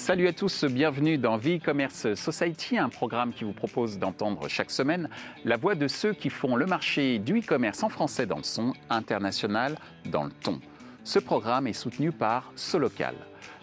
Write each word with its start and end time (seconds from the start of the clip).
Salut 0.00 0.28
à 0.28 0.32
tous, 0.32 0.64
bienvenue 0.64 1.18
dans 1.18 1.36
V-Commerce 1.36 2.14
Society, 2.14 2.78
un 2.78 2.88
programme 2.88 3.34
qui 3.34 3.44
vous 3.44 3.52
propose 3.52 3.98
d'entendre 3.98 4.48
chaque 4.48 4.70
semaine 4.70 5.10
la 5.44 5.58
voix 5.58 5.74
de 5.74 5.88
ceux 5.88 6.14
qui 6.14 6.30
font 6.30 6.56
le 6.56 6.64
marché 6.64 7.18
du 7.18 7.40
e-commerce 7.40 7.82
en 7.82 7.90
français 7.90 8.24
dans 8.24 8.38
le 8.38 8.42
son, 8.42 8.72
international 8.88 9.76
dans 10.06 10.24
le 10.24 10.30
ton. 10.30 10.58
Ce 11.04 11.18
programme 11.18 11.66
est 11.66 11.74
soutenu 11.74 12.12
par 12.12 12.50
Solocal. 12.56 13.14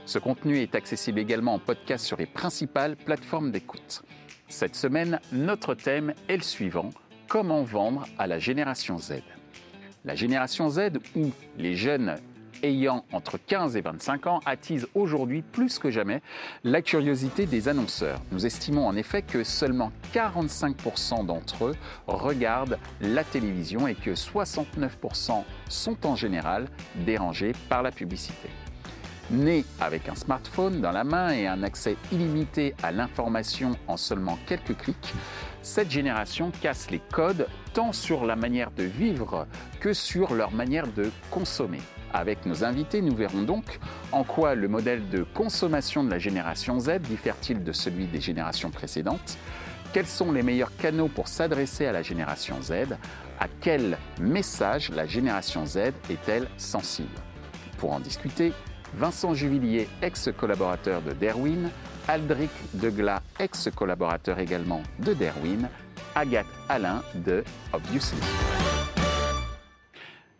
Ce 0.05 0.19
contenu 0.19 0.59
est 0.59 0.75
accessible 0.75 1.17
également 1.17 1.55
en 1.55 1.59
podcast 1.59 2.05
sur 2.05 2.17
les 2.17 2.27
principales 2.27 2.95
plateformes 2.95 3.49
d'écoute. 3.49 4.03
Cette 4.47 4.75
semaine, 4.75 5.19
notre 5.31 5.73
thème 5.73 6.13
est 6.29 6.37
le 6.37 6.43
suivant 6.43 6.91
comment 7.27 7.63
vendre 7.63 8.05
à 8.19 8.27
la 8.27 8.37
génération 8.37 8.99
Z? 8.99 9.23
La 10.05 10.13
génération 10.13 10.69
Z, 10.69 10.99
ou 11.15 11.31
les 11.57 11.73
jeunes 11.73 12.15
ayant 12.63 13.05
entre 13.11 13.37
15 13.37 13.75
et 13.75 13.81
25 13.81 14.27
ans 14.27 14.39
attise 14.45 14.87
aujourd'hui 14.95 15.41
plus 15.41 15.79
que 15.79 15.91
jamais 15.91 16.21
la 16.63 16.81
curiosité 16.81 17.45
des 17.45 17.67
annonceurs. 17.67 18.21
Nous 18.31 18.45
estimons 18.45 18.87
en 18.87 18.95
effet 18.95 19.21
que 19.21 19.43
seulement 19.43 19.91
45% 20.13 21.25
d'entre 21.25 21.65
eux 21.65 21.75
regardent 22.07 22.79
la 23.01 23.23
télévision 23.23 23.87
et 23.87 23.95
que 23.95 24.11
69% 24.11 25.43
sont 25.69 26.05
en 26.05 26.15
général 26.15 26.67
dérangés 26.95 27.53
par 27.69 27.83
la 27.83 27.91
publicité. 27.91 28.49
Nés 29.29 29.65
avec 29.81 30.07
un 30.07 30.15
smartphone 30.15 30.79
dans 30.79 30.93
la 30.93 31.03
main 31.03 31.31
et 31.31 31.47
un 31.47 31.61
accès 31.61 31.97
illimité 32.13 32.73
à 32.81 32.93
l'information 32.93 33.77
en 33.87 33.97
seulement 33.97 34.39
quelques 34.47 34.77
clics, 34.77 35.13
cette 35.61 35.91
génération 35.91 36.49
casse 36.61 36.89
les 36.91 37.01
codes 37.11 37.47
tant 37.73 37.91
sur 37.91 38.25
la 38.25 38.37
manière 38.37 38.71
de 38.71 38.83
vivre 38.83 39.45
que 39.81 39.91
sur 39.91 40.33
leur 40.33 40.53
manière 40.53 40.87
de 40.87 41.11
consommer. 41.29 41.81
Avec 42.13 42.45
nos 42.45 42.63
invités, 42.63 43.01
nous 43.01 43.15
verrons 43.15 43.43
donc 43.43 43.79
en 44.11 44.23
quoi 44.23 44.55
le 44.55 44.67
modèle 44.67 45.09
de 45.09 45.23
consommation 45.23 46.03
de 46.03 46.09
la 46.09 46.19
génération 46.19 46.79
Z 46.79 46.99
diffère-t-il 47.01 47.63
de 47.63 47.71
celui 47.71 48.05
des 48.05 48.21
générations 48.21 48.71
précédentes? 48.71 49.37
Quels 49.93 50.07
sont 50.07 50.31
les 50.31 50.43
meilleurs 50.43 50.75
canaux 50.77 51.07
pour 51.07 51.27
s'adresser 51.27 51.85
à 51.85 51.91
la 51.91 52.01
génération 52.01 52.61
Z? 52.61 52.71
À 53.39 53.47
quel 53.61 53.97
message 54.19 54.89
la 54.89 55.05
génération 55.05 55.65
Z 55.65 55.77
est-elle 56.09 56.47
sensible? 56.57 57.09
Pour 57.77 57.93
en 57.93 57.99
discuter, 57.99 58.53
Vincent 58.95 59.33
Juvillier, 59.33 59.87
ex-collaborateur 60.01 61.01
de 61.01 61.11
Derwin, 61.11 61.69
Aldric 62.07 62.51
Degla, 62.73 63.21
ex-collaborateur 63.39 64.39
également 64.39 64.81
de 64.99 65.13
Derwin, 65.13 65.69
Agathe 66.15 66.47
Alain 66.69 67.03
de 67.13 67.43
Obviously. 67.73 68.17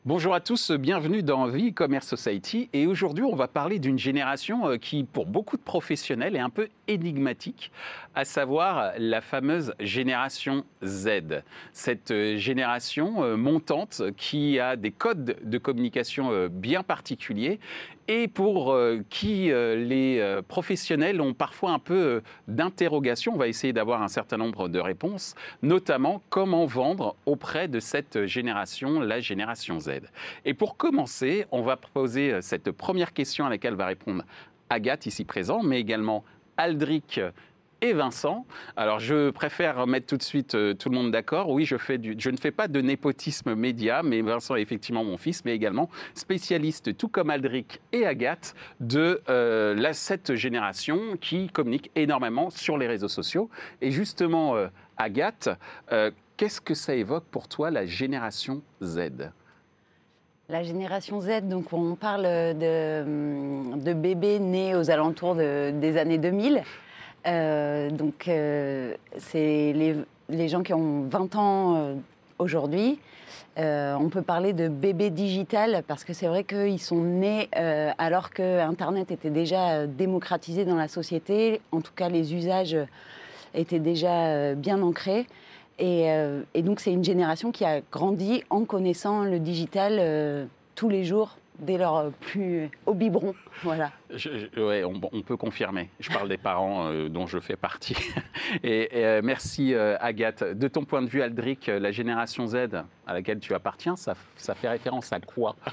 Bonjour 0.07 0.33
à 0.33 0.39
tous, 0.39 0.71
bienvenue 0.71 1.21
dans 1.21 1.47
Vie 1.47 1.73
Commerce 1.73 2.07
Society. 2.07 2.69
Et 2.71 2.87
aujourd'hui, 2.87 3.25
on 3.25 3.35
va 3.35 3.49
parler 3.49 3.77
d'une 3.77 3.99
génération 3.99 4.65
euh, 4.65 4.77
qui, 4.77 5.03
pour 5.03 5.25
beaucoup 5.25 5.57
de 5.57 5.61
professionnels, 5.61 6.37
est 6.37 6.39
un 6.39 6.49
peu 6.49 6.69
énigmatique, 6.87 7.73
à 8.17 8.25
savoir 8.25 8.93
la 8.97 9.21
fameuse 9.21 9.75
génération 9.79 10.65
Z. 10.83 11.43
Cette 11.71 12.09
euh, 12.09 12.35
génération 12.37 13.23
euh, 13.23 13.37
montante 13.37 14.01
qui 14.17 14.59
a 14.59 14.75
des 14.75 14.89
codes 14.89 15.37
de 15.43 15.57
communication 15.59 16.47
bien 16.49 16.81
particuliers 16.81 17.59
et 18.07 18.27
pour 18.27 18.77
qui 19.09 19.49
les 19.49 20.39
professionnels 20.47 21.19
ont 21.19 21.33
parfois 21.33 21.71
un 21.71 21.79
peu 21.79 22.21
d'interrogation. 22.47 23.33
On 23.33 23.37
va 23.37 23.49
essayer 23.49 23.73
d'avoir 23.73 24.01
un 24.01 24.07
certain 24.07 24.37
nombre 24.37 24.69
de 24.69 24.79
réponses, 24.79 25.35
notamment 25.61 26.21
comment 26.29 26.65
vendre 26.65 27.17
auprès 27.25 27.67
de 27.67 27.81
cette 27.81 28.25
génération, 28.25 29.01
la 29.01 29.19
génération 29.19 29.79
Z. 29.79 29.89
Et 30.45 30.53
pour 30.53 30.77
commencer, 30.77 31.45
on 31.51 31.61
va 31.61 31.75
poser 31.75 32.33
euh, 32.33 32.41
cette 32.41 32.71
première 32.71 33.13
question 33.13 33.45
à 33.45 33.49
laquelle 33.49 33.75
va 33.75 33.87
répondre 33.87 34.23
Agathe, 34.69 35.05
ici 35.05 35.23
présent, 35.23 35.61
mais 35.63 35.79
également 35.79 36.23
Aldric 36.57 37.21
et 37.81 37.93
Vincent. 37.93 38.45
Alors, 38.75 38.99
je 38.99 39.29
préfère 39.29 39.85
mettre 39.87 40.07
tout 40.07 40.17
de 40.17 40.23
suite 40.23 40.55
euh, 40.55 40.73
tout 40.73 40.89
le 40.89 40.95
monde 40.95 41.11
d'accord. 41.11 41.49
Oui, 41.49 41.65
je, 41.65 41.75
ne 42.29 42.37
fais 42.37 42.51
pas 42.51 42.67
de 42.67 42.81
népotisme 42.81 43.55
média, 43.55 44.03
mais 44.03 44.21
Vincent 44.21 44.55
est 44.55 44.61
effectivement 44.61 45.03
mon 45.03 45.17
fils, 45.17 45.45
mais 45.45 45.53
également 45.53 45.89
spécialiste, 46.13 46.97
tout 46.97 47.07
comme 47.07 47.29
Aldric 47.29 47.81
et 47.91 48.05
Agathe, 48.05 48.55
de 48.79 49.21
euh, 49.29 49.75
la, 49.75 49.93
cette 49.93 50.35
génération 50.35 51.17
qui 51.19 51.49
communique 51.49 51.91
énormément 51.95 52.49
sur 52.49 52.77
les 52.77 52.87
réseaux 52.87 53.07
sociaux. 53.07 53.49
Et 53.81 53.91
justement, 53.91 54.55
Agathe, 54.97 55.49
qu'est-ce 56.37 56.61
que 56.61 56.73
ça 56.73 56.95
évoque 56.95 57.25
pour 57.25 57.47
toi, 57.47 57.71
la 57.71 57.85
génération 57.85 58.61
Z? 58.81 59.31
La 60.49 60.63
génération 60.63 61.19
Z, 61.19 61.41
donc 61.43 61.73
on 61.73 61.95
parle 61.95 62.23
de, 62.23 63.93
bébés 63.93 64.39
nés 64.39 64.75
aux 64.75 64.89
alentours 64.89 65.35
des 65.35 65.97
années 65.97 66.17
2000. 66.17 66.63
Euh, 67.27 67.89
donc 67.89 68.27
euh, 68.27 68.93
c'est 69.17 69.73
les, 70.29 70.47
gens 70.47 70.63
qui 70.63 70.73
ont 70.73 71.03
20 71.03 71.35
ans 71.35 71.75
euh, 71.75 71.95
aujourd'hui. 72.39 72.99
on 73.57 74.09
peut 74.09 74.21
parler 74.21 74.53
de 74.53 74.69
bébés 74.69 75.09
digital 75.09 75.83
parce 75.87 76.03
que 76.03 76.13
c'est 76.13 76.27
vrai 76.27 76.43
qu'ils 76.43 76.79
sont 76.79 77.03
nés 77.03 77.49
alors 77.97 78.29
que 78.29 78.59
Internet 78.61 79.11
était 79.11 79.29
déjà 79.29 79.87
démocratisé 79.87 80.63
dans 80.63 80.75
la 80.75 80.87
société. 80.87 81.61
En 81.71 81.81
tout 81.81 81.93
cas, 81.95 82.07
les 82.09 82.33
usages 82.33 82.77
étaient 83.53 83.79
déjà 83.79 84.53
bien 84.53 84.81
ancrés. 84.81 85.25
Et, 85.79 86.07
donc 86.61 86.79
c'est 86.79 86.91
une 86.91 87.03
génération 87.03 87.51
qui 87.51 87.65
a 87.65 87.81
grandi 87.91 88.43
en 88.49 88.63
connaissant 88.63 89.23
le 89.23 89.39
digital 89.39 90.47
tous 90.75 90.89
les 90.89 91.03
jours 91.03 91.37
dès 91.59 91.77
leur 91.77 92.11
plus 92.11 92.69
au 92.85 92.93
biberon. 92.93 93.33
Voilà. 93.63 93.91
Oui, 94.09 94.83
on, 94.83 95.21
peut 95.21 95.37
confirmer. 95.37 95.89
Je 95.99 96.09
parle 96.09 96.29
des 96.29 96.37
parents 96.37 96.87
euh, 96.87 97.09
dont 97.09 97.27
je 97.27 97.39
fais 97.39 97.55
partie. 97.55 97.95
et, 98.63 99.21
merci 99.21 99.75
Agathe. 99.75 100.43
De 100.43 100.67
ton 100.67 100.85
point 100.85 101.01
de 101.01 101.07
vue, 101.07 101.21
Aldric, 101.21 101.67
la 101.67 101.91
génération 101.91 102.47
Z 102.47 102.55
à 103.07 103.13
laquelle 103.13 103.39
tu 103.39 103.53
appartiens, 103.53 103.95
ça, 103.95 104.15
ça 104.35 104.53
fait 104.53 104.67
référence 104.67 105.13
à 105.13 105.19
quoi? 105.19 105.55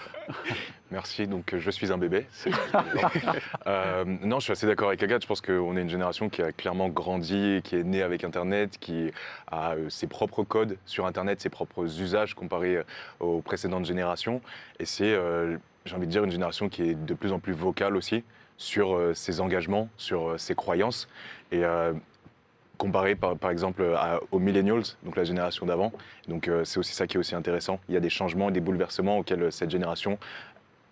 Merci, 0.91 1.27
donc 1.27 1.57
je 1.59 1.71
suis 1.73 1.91
un 1.91 1.99
bébé. 1.99 2.27
euh, 3.67 4.05
non, 4.05 4.39
je 4.39 4.45
suis 4.45 4.53
assez 4.53 4.67
d'accord 4.67 4.89
avec 4.89 5.03
Agathe. 5.03 5.23
Je 5.23 5.27
pense 5.27 5.41
qu'on 5.41 5.77
est 5.77 5.83
une 5.83 5.91
génération 5.91 6.29
qui 6.29 6.41
a 6.41 6.53
clairement 6.53 6.89
grandi, 6.89 7.63
qui 7.65 7.75
est 7.75 7.83
née 7.83 8.03
avec 8.03 8.23
Internet, 8.23 8.79
qui 8.79 9.11
a 9.49 9.73
euh, 9.73 9.89
ses 9.89 10.07
propres 10.07 10.45
codes 10.45 10.79
sur 10.87 11.07
Internet, 11.07 11.41
ses 11.41 11.49
propres 11.49 11.85
usages 12.01 12.35
comparés 12.35 12.77
euh, 12.77 12.85
aux 13.19 13.41
précédentes 13.41 13.87
générations. 13.87 14.41
Et 14.79 14.85
c'est, 14.85 15.13
euh, 15.13 15.59
j'ai 15.85 15.95
envie 15.95 16.07
de 16.07 16.13
dire, 16.13 16.25
une 16.25 16.31
génération 16.31 16.69
qui 16.69 16.83
est 16.83 16.95
de 16.95 17.15
plus 17.15 17.33
en 17.33 17.39
plus 17.39 17.53
vocale 17.53 17.97
aussi 17.97 18.25
sur 18.57 18.99
ses 19.15 19.41
engagements, 19.41 19.89
sur 19.97 20.39
ses 20.39 20.55
croyances. 20.55 21.09
Et 21.51 21.63
comparé 22.79 23.15
par, 23.17 23.37
par 23.37 23.51
exemple 23.51 23.85
aux 24.31 24.39
millennials, 24.39 24.83
donc 25.03 25.17
la 25.17 25.25
génération 25.25 25.67
d'avant. 25.67 25.93
Donc 26.29 26.49
c'est 26.65 26.79
aussi 26.79 26.95
ça 26.95 27.07
qui 27.07 27.17
est 27.17 27.21
aussi 27.21 27.35
intéressant. 27.35 27.81
Il 27.89 27.95
y 27.95 27.97
a 27.97 28.01
des 28.01 28.11
changements 28.11 28.49
et 28.49 28.53
des 28.53 28.61
bouleversements 28.61 29.19
auxquels 29.19 29.51
cette 29.51 29.71
génération 29.71 30.19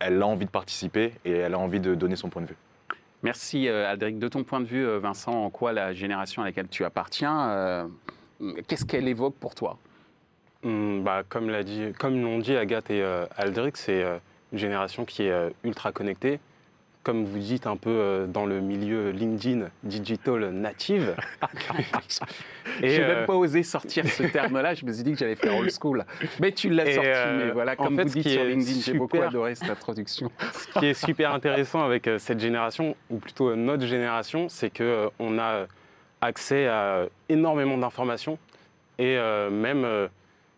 elle 0.02 0.20
a 0.20 0.26
envie 0.26 0.46
de 0.46 0.50
participer 0.50 1.12
et 1.24 1.32
elle 1.32 1.54
a 1.54 1.58
envie 1.58 1.80
de 1.80 1.94
donner 1.94 2.16
son 2.16 2.28
point 2.28 2.42
de 2.42 2.48
vue. 2.48 2.56
Merci 3.22 3.68
euh, 3.68 3.88
Aldric. 3.88 4.18
De 4.18 4.28
ton 4.28 4.42
point 4.42 4.60
de 4.60 4.66
vue, 4.66 4.84
euh, 4.84 4.98
Vincent, 4.98 5.32
en 5.32 5.50
quoi 5.50 5.72
la 5.72 5.94
génération 5.94 6.42
à 6.42 6.44
laquelle 6.44 6.68
tu 6.68 6.84
appartiens, 6.84 7.50
euh, 7.50 7.86
qu'est-ce 8.66 8.84
qu'elle 8.84 9.06
évoque 9.06 9.36
pour 9.36 9.54
toi? 9.54 9.78
Hmm, 10.64 11.02
bah, 11.02 11.22
Comme 11.28 11.50
l'ont 11.50 11.62
dit, 11.62 11.92
comme 11.98 12.42
dit 12.42 12.56
Agathe 12.56 12.90
et 12.90 13.02
Aldric, 13.36 13.76
c'est 13.76 14.04
une 14.52 14.58
génération 14.58 15.04
qui 15.04 15.24
est 15.24 15.52
ultra 15.64 15.92
connectée, 15.92 16.40
comme 17.02 17.24
vous 17.24 17.38
dites, 17.38 17.66
un 17.66 17.76
peu 17.76 17.90
euh, 17.90 18.26
dans 18.26 18.46
le 18.46 18.60
milieu 18.60 19.10
LinkedIn 19.10 19.68
digital 19.82 20.50
native. 20.50 21.16
et 22.82 22.90
j'ai 22.90 23.00
même 23.00 23.18
euh, 23.18 23.26
pas 23.26 23.34
osé 23.34 23.62
sortir 23.62 24.06
ce 24.06 24.22
terme-là. 24.22 24.74
Je 24.74 24.84
me 24.84 24.92
suis 24.92 25.02
dit 25.02 25.12
que 25.12 25.18
j'allais 25.18 25.34
faire 25.34 25.56
old 25.56 25.70
school. 25.70 26.04
Mais 26.40 26.52
tu 26.52 26.70
l'as 26.70 26.92
sorti. 26.92 27.08
Euh, 27.08 27.46
mais 27.46 27.52
voilà, 27.52 27.76
comme 27.76 28.00
vous 28.00 28.08
dites 28.08 28.28
sur 28.28 28.44
LinkedIn, 28.44 28.80
j'ai 28.80 28.94
beaucoup 28.94 29.20
adoré 29.20 29.54
cette 29.54 29.70
introduction. 29.70 30.30
Ce 30.52 30.78
qui 30.78 30.86
est 30.86 30.94
super 30.94 31.32
intéressant 31.32 31.82
avec 31.82 32.08
cette 32.18 32.40
génération, 32.40 32.96
ou 33.10 33.18
plutôt 33.18 33.54
notre 33.56 33.86
génération, 33.86 34.48
c'est 34.48 34.70
que 34.70 35.10
on 35.18 35.38
a 35.38 35.66
accès 36.20 36.68
à 36.68 37.06
énormément 37.28 37.76
d'informations 37.76 38.38
et 38.98 39.16
même 39.50 40.08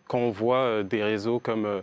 quand 0.07 0.19
on 0.19 0.29
voit 0.29 0.83
des 0.83 1.01
réseaux 1.03 1.39
comme 1.39 1.81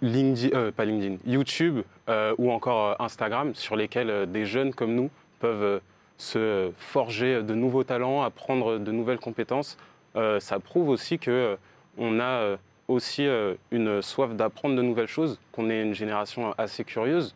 LinkedIn, 0.00 0.56
euh, 0.56 0.72
LinkedIn, 0.78 1.16
YouTube 1.26 1.80
euh, 2.08 2.34
ou 2.38 2.50
encore 2.50 2.92
euh, 2.92 3.04
Instagram, 3.04 3.54
sur 3.54 3.76
lesquels 3.76 4.30
des 4.30 4.46
jeunes 4.46 4.72
comme 4.72 4.94
nous 4.94 5.10
peuvent 5.38 5.80
se 6.18 6.70
forger 6.78 7.42
de 7.42 7.54
nouveaux 7.54 7.84
talents, 7.84 8.22
apprendre 8.22 8.78
de 8.78 8.90
nouvelles 8.90 9.18
compétences. 9.18 9.76
ça 10.14 10.58
prouve 10.60 10.88
aussi 10.88 11.18
que 11.18 11.58
on 11.98 12.20
a 12.20 12.56
aussi 12.88 13.28
une 13.70 14.00
soif 14.00 14.34
d'apprendre 14.34 14.76
de 14.76 14.80
nouvelles 14.80 15.08
choses, 15.08 15.38
qu'on 15.52 15.68
est 15.68 15.82
une 15.82 15.94
génération 15.94 16.54
assez 16.56 16.84
curieuse. 16.84 17.34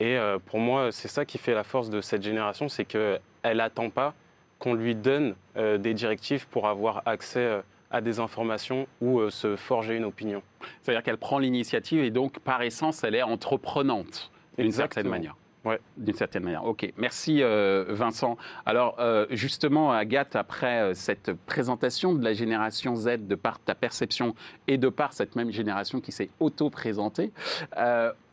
Et 0.00 0.18
pour 0.46 0.58
moi, 0.58 0.90
c'est 0.90 1.06
ça 1.06 1.24
qui 1.24 1.38
fait 1.38 1.54
la 1.54 1.62
force 1.62 1.90
de 1.90 2.00
cette 2.00 2.24
génération, 2.24 2.68
c'est 2.68 2.84
qu'elle 2.84 3.20
n'attend 3.44 3.88
pas 3.88 4.14
qu'on 4.58 4.74
lui 4.74 4.96
donne 4.96 5.36
des 5.54 5.94
directives 5.94 6.48
pour 6.48 6.66
avoir 6.66 7.02
accès 7.06 7.62
à 7.90 8.00
des 8.00 8.20
informations 8.20 8.86
ou 9.00 9.20
euh, 9.20 9.30
se 9.30 9.56
forger 9.56 9.96
une 9.96 10.04
opinion. 10.04 10.42
C'est-à-dire 10.82 11.02
qu'elle 11.02 11.18
prend 11.18 11.38
l'initiative 11.38 12.02
et 12.02 12.10
donc, 12.10 12.38
par 12.40 12.62
essence, 12.62 13.04
elle 13.04 13.14
est 13.14 13.22
entreprenante 13.22 14.30
d'une 14.58 14.72
certaine 14.72 15.08
manière. 15.08 15.36
Ouais. 15.68 15.80
D'une 15.98 16.14
certaine 16.14 16.44
manière. 16.44 16.64
Ok, 16.64 16.90
merci 16.96 17.42
euh, 17.42 17.84
Vincent. 17.88 18.38
Alors 18.64 18.96
euh, 19.00 19.26
justement, 19.30 19.92
Agathe, 19.92 20.34
après 20.34 20.80
euh, 20.80 20.94
cette 20.94 21.32
présentation 21.46 22.14
de 22.14 22.24
la 22.24 22.32
génération 22.32 22.96
Z, 22.96 23.26
de 23.26 23.34
par 23.34 23.58
ta 23.58 23.74
perception 23.74 24.34
et 24.66 24.78
de 24.78 24.88
par 24.88 25.12
cette 25.12 25.36
même 25.36 25.50
génération 25.50 26.00
qui 26.00 26.10
s'est 26.10 26.30
auto-présentée, 26.40 27.32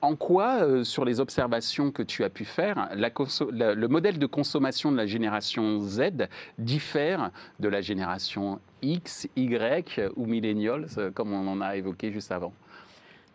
en 0.02 0.16
quoi, 0.16 0.84
sur 0.84 1.04
les 1.04 1.20
observations 1.20 1.92
que 1.92 2.04
tu 2.04 2.24
as 2.24 2.30
pu 2.30 2.46
faire, 2.46 2.90
le 2.94 3.88
modèle 3.88 4.20
de 4.20 4.26
consommation 4.28 4.92
de 4.92 4.98
la 4.98 5.08
génération 5.08 5.80
Z 5.80 6.28
diffère 6.60 7.32
de 7.60 7.68
la 7.68 7.82
génération 7.82 8.60
X, 8.82 9.28
Y 9.36 10.02
ou 10.16 10.26
millennials, 10.26 10.88
comme 11.16 11.34
on 11.34 11.48
en 11.48 11.60
a 11.60 11.76
évoqué 11.76 12.12
juste 12.12 12.32
avant? 12.32 12.54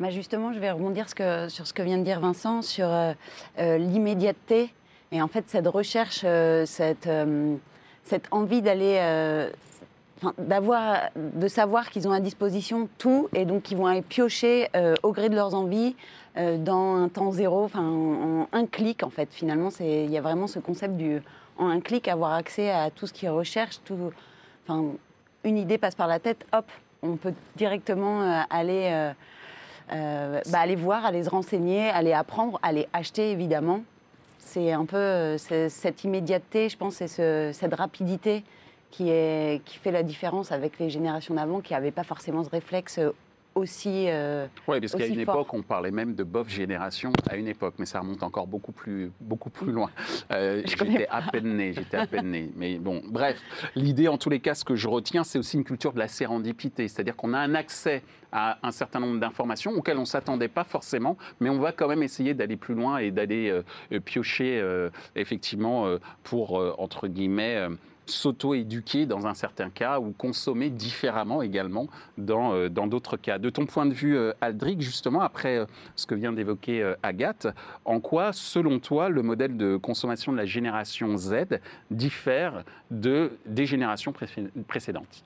Bah 0.00 0.08
justement, 0.08 0.54
je 0.54 0.58
vais 0.58 0.70
rebondir 0.70 1.08
sur 1.10 1.66
ce 1.66 1.74
que 1.74 1.82
vient 1.82 1.98
de 1.98 2.04
dire 2.04 2.20
Vincent, 2.20 2.62
sur 2.62 2.88
euh, 2.88 3.12
euh, 3.58 3.76
l'immédiateté 3.76 4.72
et 5.12 5.20
en 5.20 5.28
fait 5.28 5.44
cette 5.48 5.66
recherche, 5.66 6.22
euh, 6.24 6.64
cette, 6.64 7.06
envie 8.30 8.62
d'aller, 8.62 8.98
de 10.22 11.48
savoir 11.48 11.90
qu'ils 11.90 12.08
ont 12.08 12.12
à 12.12 12.20
disposition 12.20 12.88
tout 12.96 13.28
et 13.34 13.44
donc 13.44 13.64
qu'ils 13.64 13.76
vont 13.76 13.84
aller 13.84 14.00
piocher 14.00 14.68
au 15.02 15.12
gré 15.12 15.28
de 15.28 15.34
leurs 15.34 15.54
envies 15.54 15.94
dans 16.34 16.94
un 16.94 17.08
temps 17.10 17.30
zéro, 17.32 17.68
en, 17.74 18.48
un 18.50 18.66
clic 18.66 19.02
en 19.02 19.10
fait. 19.10 19.28
Finalement, 19.30 19.68
il 19.80 20.10
y 20.10 20.16
a 20.16 20.22
vraiment 20.22 20.46
ce 20.46 20.60
concept 20.60 20.96
du 20.96 21.20
en 21.58 21.68
un 21.68 21.80
clic 21.80 22.08
avoir 22.08 22.32
accès 22.32 22.70
à 22.70 22.90
tout 22.90 23.06
ce 23.06 23.12
qu'ils 23.12 23.28
recherchent, 23.28 23.80
une 25.44 25.58
idée 25.58 25.76
passe 25.76 25.94
par 25.94 26.06
la 26.06 26.20
tête, 26.20 26.46
hop, 26.54 26.64
on 27.02 27.16
peut 27.16 27.34
directement 27.56 28.44
aller. 28.48 29.12
Euh, 29.92 30.40
bah, 30.50 30.60
aller 30.60 30.76
voir, 30.76 31.04
aller 31.04 31.24
se 31.24 31.30
renseigner, 31.30 31.88
aller 31.90 32.12
apprendre, 32.12 32.58
aller 32.62 32.86
acheter 32.92 33.30
évidemment. 33.30 33.82
C'est 34.38 34.72
un 34.72 34.84
peu 34.84 34.96
euh, 34.96 35.38
cette 35.38 36.04
immédiateté, 36.04 36.68
je 36.68 36.76
pense, 36.76 37.00
et 37.00 37.08
ce- 37.08 37.50
cette 37.52 37.74
rapidité 37.74 38.42
qui, 38.90 39.08
est, 39.10 39.62
qui 39.64 39.78
fait 39.78 39.92
la 39.92 40.02
différence 40.02 40.50
avec 40.50 40.78
les 40.78 40.90
générations 40.90 41.34
d'avant 41.34 41.60
qui 41.60 41.72
n'avaient 41.74 41.90
pas 41.92 42.02
forcément 42.04 42.42
ce 42.42 42.50
réflexe 42.50 42.98
euh, 42.98 43.12
aussi. 43.54 44.06
euh, 44.08 44.46
Oui, 44.68 44.80
parce 44.80 44.94
qu'à 44.94 45.06
une 45.06 45.24
fort. 45.24 45.34
époque, 45.36 45.54
on 45.54 45.62
parlait 45.62 45.90
même 45.90 46.14
de 46.14 46.24
bof 46.24 46.48
génération 46.48 47.12
à 47.28 47.36
une 47.36 47.48
époque, 47.48 47.74
mais 47.78 47.86
ça 47.86 48.00
remonte 48.00 48.22
encore 48.22 48.46
beaucoup 48.46 48.72
plus, 48.72 49.10
beaucoup 49.20 49.50
plus 49.50 49.72
loin. 49.72 49.90
Euh, 50.32 50.62
j'étais 50.64 51.06
à 51.08 51.22
peine 51.22 51.56
né, 51.56 51.72
j'étais 51.72 51.96
à 51.96 52.06
peine 52.06 52.30
né. 52.30 52.50
Mais 52.56 52.78
bon, 52.78 53.02
bref, 53.06 53.40
l'idée, 53.74 54.08
en 54.08 54.18
tous 54.18 54.30
les 54.30 54.40
cas, 54.40 54.54
ce 54.54 54.64
que 54.64 54.74
je 54.76 54.88
retiens, 54.88 55.24
c'est 55.24 55.38
aussi 55.38 55.56
une 55.56 55.64
culture 55.64 55.92
de 55.92 55.98
la 55.98 56.08
sérendipité, 56.08 56.88
c'est-à-dire 56.88 57.16
qu'on 57.16 57.32
a 57.34 57.38
un 57.38 57.54
accès 57.54 58.02
à 58.32 58.58
un 58.62 58.70
certain 58.70 59.00
nombre 59.00 59.18
d'informations 59.18 59.72
auxquelles 59.72 59.96
on 59.98 60.02
ne 60.02 60.06
s'attendait 60.06 60.48
pas 60.48 60.62
forcément, 60.64 61.16
mais 61.40 61.50
on 61.50 61.58
va 61.58 61.72
quand 61.72 61.88
même 61.88 62.02
essayer 62.04 62.32
d'aller 62.32 62.56
plus 62.56 62.74
loin 62.74 62.98
et 62.98 63.10
d'aller 63.10 63.50
euh, 63.50 64.00
piocher, 64.00 64.64
effectivement, 65.16 65.86
pour, 66.22 66.52
entre 66.78 67.08
guillemets, 67.08 67.68
s'auto-éduquer 68.10 69.06
dans 69.06 69.26
un 69.26 69.34
certain 69.34 69.70
cas 69.70 69.98
ou 70.00 70.12
consommer 70.12 70.70
différemment 70.70 71.42
également 71.42 71.88
dans 72.18 72.54
euh, 72.54 72.68
d'autres 72.68 73.16
cas. 73.16 73.38
De 73.38 73.50
ton 73.50 73.66
point 73.66 73.86
de 73.86 73.94
vue, 73.94 74.16
euh, 74.16 74.32
Aldric, 74.40 74.80
justement, 74.80 75.20
après 75.20 75.58
euh, 75.58 75.66
ce 75.96 76.06
que 76.06 76.14
vient 76.14 76.32
d'évoquer 76.32 76.94
Agathe, 77.02 77.46
en 77.84 78.00
quoi, 78.00 78.32
selon 78.32 78.78
toi, 78.78 79.08
le 79.08 79.22
modèle 79.22 79.56
de 79.56 79.76
consommation 79.76 80.32
de 80.32 80.36
la 80.36 80.46
génération 80.46 81.16
Z 81.16 81.60
diffère 81.90 82.64
de, 82.90 83.32
des 83.46 83.66
générations 83.66 84.12
précé- 84.12 84.50
précédentes? 84.66 85.24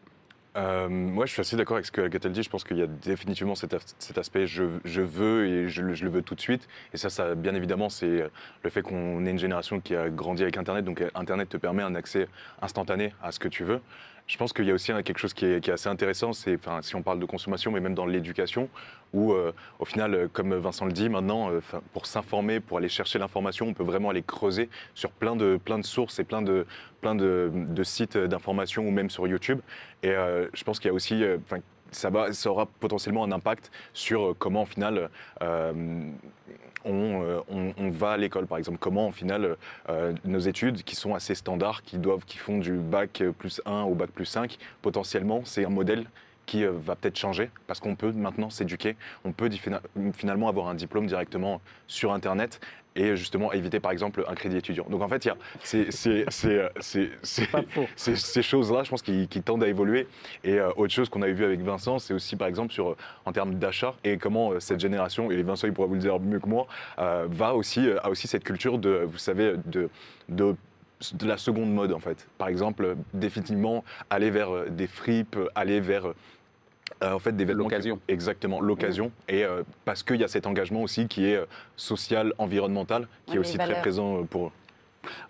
Euh, 0.56 0.88
moi, 0.88 1.26
je 1.26 1.32
suis 1.32 1.40
assez 1.40 1.56
d'accord 1.56 1.76
avec 1.76 1.86
ce 1.86 1.90
que 1.90 2.00
Agathe 2.00 2.28
dit. 2.28 2.42
Je 2.44 2.48
pense 2.50 2.62
qu'il 2.62 2.76
y 2.78 2.82
a 2.82 2.86
définitivement 2.86 3.56
cet, 3.56 3.74
as- 3.74 3.96
cet 3.98 4.18
aspect 4.18 4.46
je, 4.46 4.62
veux 5.02 5.46
et 5.46 5.68
je, 5.68 5.82
le- 5.82 5.94
je 5.94 6.04
le 6.04 6.10
veux 6.10 6.22
tout 6.22 6.36
de 6.36 6.40
suite. 6.40 6.68
Et 6.92 6.96
ça, 6.96 7.10
ça 7.10 7.34
bien 7.34 7.54
évidemment, 7.56 7.88
c'est 7.88 8.30
le 8.62 8.70
fait 8.70 8.82
qu'on 8.82 9.26
est 9.26 9.30
une 9.30 9.38
génération 9.38 9.80
qui 9.80 9.96
a 9.96 10.08
grandi 10.10 10.42
avec 10.42 10.56
Internet. 10.56 10.84
Donc, 10.84 11.02
Internet 11.16 11.48
te 11.48 11.56
permet 11.56 11.82
un 11.82 11.94
accès 11.96 12.28
instantané 12.62 13.14
à 13.20 13.32
ce 13.32 13.40
que 13.40 13.48
tu 13.48 13.64
veux. 13.64 13.80
Je 14.26 14.38
pense 14.38 14.54
qu'il 14.54 14.64
y 14.64 14.70
a 14.70 14.74
aussi 14.74 14.90
quelque 15.04 15.18
chose 15.18 15.34
qui 15.34 15.44
est, 15.44 15.68
assez 15.68 15.88
intéressant, 15.88 16.32
c'est 16.32 16.58
si 16.80 16.96
on 16.96 17.02
parle 17.02 17.20
de 17.20 17.26
consommation, 17.26 17.70
mais 17.70 17.80
même 17.80 17.94
dans 17.94 18.06
l'éducation, 18.06 18.70
où 19.12 19.32
euh, 19.32 19.52
au 19.78 19.84
final, 19.84 20.14
euh, 20.14 20.28
comme 20.32 20.54
Vincent 20.54 20.86
le 20.86 20.92
dit, 20.92 21.10
maintenant, 21.10 21.50
euh, 21.50 21.60
pour 21.92 22.06
s'informer, 22.06 22.58
pour 22.60 22.78
aller 22.78 22.88
chercher 22.88 23.18
l'information, 23.18 23.68
on 23.68 23.74
peut 23.74 23.84
vraiment 23.84 24.08
aller 24.08 24.22
creuser 24.22 24.70
sur 24.94 25.10
plein 25.10 25.36
de, 25.36 25.60
sources 25.82 26.18
et 26.20 26.24
plein 26.24 26.40
de, 26.40 26.66
sites 27.82 28.16
d'information 28.16 28.86
ou 28.86 28.90
même 28.90 29.10
sur 29.10 29.26
YouTube. 29.26 29.60
Et 30.02 30.10
je 30.10 30.64
pense 30.64 30.78
qu'il 30.78 30.88
y 30.88 30.90
a 30.90 30.94
aussi, 30.94 31.22
ça, 31.90 32.10
aura 32.46 32.66
potentiellement 32.66 33.24
un 33.24 33.32
impact 33.32 33.70
sur 33.92 34.34
comment, 34.38 34.62
au 34.62 34.66
final, 34.66 35.10
on, 36.84 37.22
euh, 37.22 37.40
on- 37.48 37.72
va 37.90 38.12
à 38.12 38.16
l'école, 38.16 38.46
par 38.46 38.58
exemple. 38.58 38.78
Comment, 38.78 39.08
au 39.08 39.12
final, 39.12 39.56
euh, 39.88 40.12
nos 40.24 40.38
études, 40.38 40.82
qui 40.82 40.96
sont 40.96 41.14
assez 41.14 41.34
standards, 41.34 41.82
qui, 41.82 41.98
qui 42.26 42.38
font 42.38 42.58
du 42.58 42.72
bac 42.72 43.22
plus 43.38 43.60
1 43.66 43.82
au 43.82 43.94
bac 43.94 44.10
plus 44.10 44.24
5, 44.26 44.58
potentiellement, 44.82 45.42
c'est 45.44 45.64
un 45.64 45.70
modèle 45.70 46.04
qui 46.46 46.64
euh, 46.64 46.72
va 46.72 46.94
peut-être 46.96 47.18
changer 47.18 47.50
parce 47.66 47.80
qu'on 47.80 47.96
peut 47.96 48.12
maintenant 48.12 48.50
s'éduquer, 48.50 48.96
on 49.24 49.32
peut 49.32 49.50
finalement 50.12 50.48
avoir 50.48 50.68
un 50.68 50.74
diplôme 50.74 51.06
directement 51.06 51.60
sur 51.86 52.12
Internet 52.12 52.60
et 52.96 53.16
justement 53.16 53.52
éviter 53.52 53.80
par 53.80 53.90
exemple 53.90 54.24
un 54.28 54.34
crédit 54.34 54.56
étudiant. 54.56 54.86
Donc 54.88 55.02
en 55.02 55.08
fait, 55.08 55.24
il 55.24 55.28
y 55.28 55.30
a 55.30 55.36
ces, 55.62 55.90
ces 57.96 58.42
choses-là, 58.42 58.84
je 58.84 58.90
pense, 58.90 59.02
qui, 59.02 59.26
qui 59.28 59.42
tendent 59.42 59.64
à 59.64 59.68
évoluer. 59.68 60.06
Et 60.44 60.60
euh, 60.60 60.70
autre 60.76 60.92
chose 60.92 61.08
qu'on 61.08 61.22
avait 61.22 61.32
vu 61.32 61.44
avec 61.44 61.60
Vincent, 61.60 61.98
c'est 61.98 62.14
aussi, 62.14 62.36
par 62.36 62.48
exemple, 62.48 62.72
sur, 62.72 62.90
euh, 62.90 62.96
en 63.24 63.32
termes 63.32 63.56
d'achat 63.56 63.94
et 64.04 64.16
comment 64.16 64.52
euh, 64.52 64.60
cette 64.60 64.80
génération, 64.80 65.30
et 65.30 65.42
Vincent, 65.42 65.66
il 65.66 65.72
pourra 65.72 65.88
vous 65.88 65.94
le 65.94 66.00
dire 66.00 66.20
mieux 66.20 66.38
que 66.38 66.48
moi, 66.48 66.66
euh, 66.98 67.26
va 67.28 67.54
aussi, 67.54 67.88
a 68.02 68.08
aussi 68.10 68.28
cette 68.28 68.44
culture 68.44 68.78
de, 68.78 69.04
vous 69.04 69.18
savez, 69.18 69.54
de, 69.66 69.88
de 70.28 70.54
de 71.12 71.26
la 71.26 71.36
seconde 71.36 71.72
mode 71.74 71.92
en 71.92 71.98
fait. 72.00 72.26
Par 72.38 72.48
exemple, 72.48 72.96
définitivement 73.12 73.84
aller 74.10 74.30
vers 74.30 74.50
euh, 74.54 74.68
des 74.70 74.86
fripes, 74.86 75.36
euh, 75.36 75.48
aller 75.54 75.80
vers 75.80 76.06
euh, 76.06 76.12
en 77.12 77.18
fait 77.18 77.32
des 77.36 77.44
vêtements 77.44 77.64
L'occasion. 77.64 77.98
exactement 78.08 78.60
l'occasion 78.60 79.10
et 79.28 79.44
euh, 79.44 79.62
parce 79.84 80.02
qu'il 80.02 80.20
y 80.20 80.24
a 80.24 80.28
cet 80.28 80.46
engagement 80.46 80.82
aussi 80.82 81.08
qui 81.08 81.26
est 81.26 81.40
social, 81.76 82.32
environnemental, 82.38 83.08
qui 83.26 83.32
Ouais, 83.32 83.36
est 83.36 83.40
aussi 83.40 83.58
très 83.58 83.80
présent 83.80 84.24
pour 84.24 84.46
eux. 84.46 84.50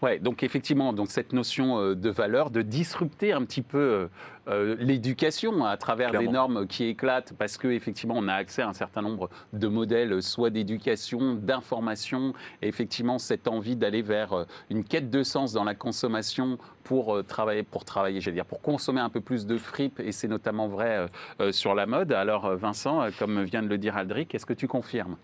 Ouais, 0.02 0.18
donc 0.18 0.42
effectivement, 0.42 0.92
donc 0.92 1.10
cette 1.10 1.32
notion 1.32 1.78
euh, 1.78 1.94
de 1.94 2.10
valeur, 2.10 2.50
de 2.50 2.62
disrupter 2.62 3.32
un 3.32 3.44
petit 3.44 3.62
peu 3.62 3.78
euh, 3.78 4.08
euh, 4.48 4.76
l'éducation 4.78 5.64
à 5.64 5.76
travers 5.76 6.10
des 6.10 6.28
normes 6.28 6.66
qui 6.66 6.84
éclatent, 6.84 7.32
parce 7.38 7.56
que 7.56 7.68
effectivement, 7.68 8.14
on 8.16 8.28
a 8.28 8.34
accès 8.34 8.62
à 8.62 8.68
un 8.68 8.72
certain 8.74 9.00
nombre 9.00 9.30
de 9.52 9.68
modèles, 9.68 10.22
soit 10.22 10.50
d'éducation, 10.50 11.34
d'information, 11.34 12.34
et 12.60 12.68
effectivement 12.68 13.18
cette 13.18 13.48
envie 13.48 13.76
d'aller 13.76 14.02
vers 14.02 14.44
une 14.68 14.84
quête 14.84 15.10
de 15.10 15.22
sens 15.22 15.52
dans 15.52 15.64
la 15.64 15.74
consommation 15.74 16.58
pour 16.82 17.16
euh, 17.16 17.22
travailler, 17.22 17.62
pour 17.62 17.84
travailler, 17.84 18.20
j'allais 18.20 18.36
dire, 18.36 18.44
pour 18.44 18.60
consommer 18.60 19.00
un 19.00 19.08
peu 19.08 19.20
plus 19.20 19.46
de 19.46 19.56
fripe, 19.56 19.98
et 20.00 20.12
c'est 20.12 20.28
notamment 20.28 20.68
vrai 20.68 21.08
euh, 21.40 21.52
sur 21.52 21.74
la 21.74 21.86
mode. 21.86 22.12
Alors 22.12 22.54
Vincent, 22.56 23.08
comme 23.18 23.42
vient 23.44 23.62
de 23.62 23.68
le 23.68 23.78
dire 23.78 23.96
Aldric, 23.96 24.34
est-ce 24.34 24.46
que 24.46 24.52
tu 24.52 24.68
confirmes? 24.68 25.16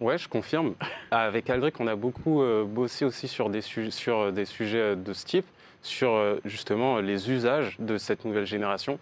Ouais, 0.00 0.18
je 0.18 0.28
confirme. 0.28 0.74
Avec 1.12 1.48
Aldric, 1.48 1.78
on 1.78 1.86
a 1.86 1.94
beaucoup 1.94 2.42
euh, 2.42 2.64
bossé 2.64 3.04
aussi 3.04 3.28
sur 3.28 3.48
des, 3.48 3.60
euh, 3.78 4.44
sujets 4.44 4.78
euh, 4.78 4.94
de 4.96 5.12
ce 5.12 5.24
type, 5.24 5.46
sur 5.82 6.38
justement 6.44 6.98
les 6.98 7.30
usages 7.30 7.76
de 7.78 7.98
cette 7.98 8.24
nouvelle 8.24 8.46
génération, 8.46 8.98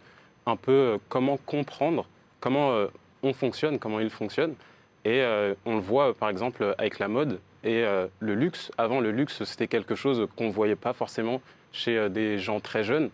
un 0.47 0.57
peu 0.57 0.99
comment 1.09 1.39
comprendre 1.47 2.09
comment 2.41 2.87
on 3.23 3.33
fonctionne, 3.33 3.79
comment 3.79 4.01
il 4.01 4.11
fonctionne. 4.11 4.57
Et 5.05 5.25
on 5.65 5.77
le 5.77 5.81
voit 5.81 6.13
par 6.13 6.29
exemple 6.29 6.75
avec 6.77 6.99
la 6.99 7.07
mode 7.07 7.39
et 7.63 7.85
le 8.19 8.35
luxe. 8.35 8.73
Avant, 8.79 8.99
le 8.99 9.13
luxe, 9.13 9.45
c'était 9.45 9.69
quelque 9.69 9.95
chose 9.95 10.27
qu'on 10.35 10.49
ne 10.49 10.53
voyait 10.53 10.75
pas 10.75 10.93
forcément 10.93 11.41
chez 11.71 12.11
des 12.11 12.41
gens 12.41 12.59
très 12.59 12.83
jeunes. 12.83 13.11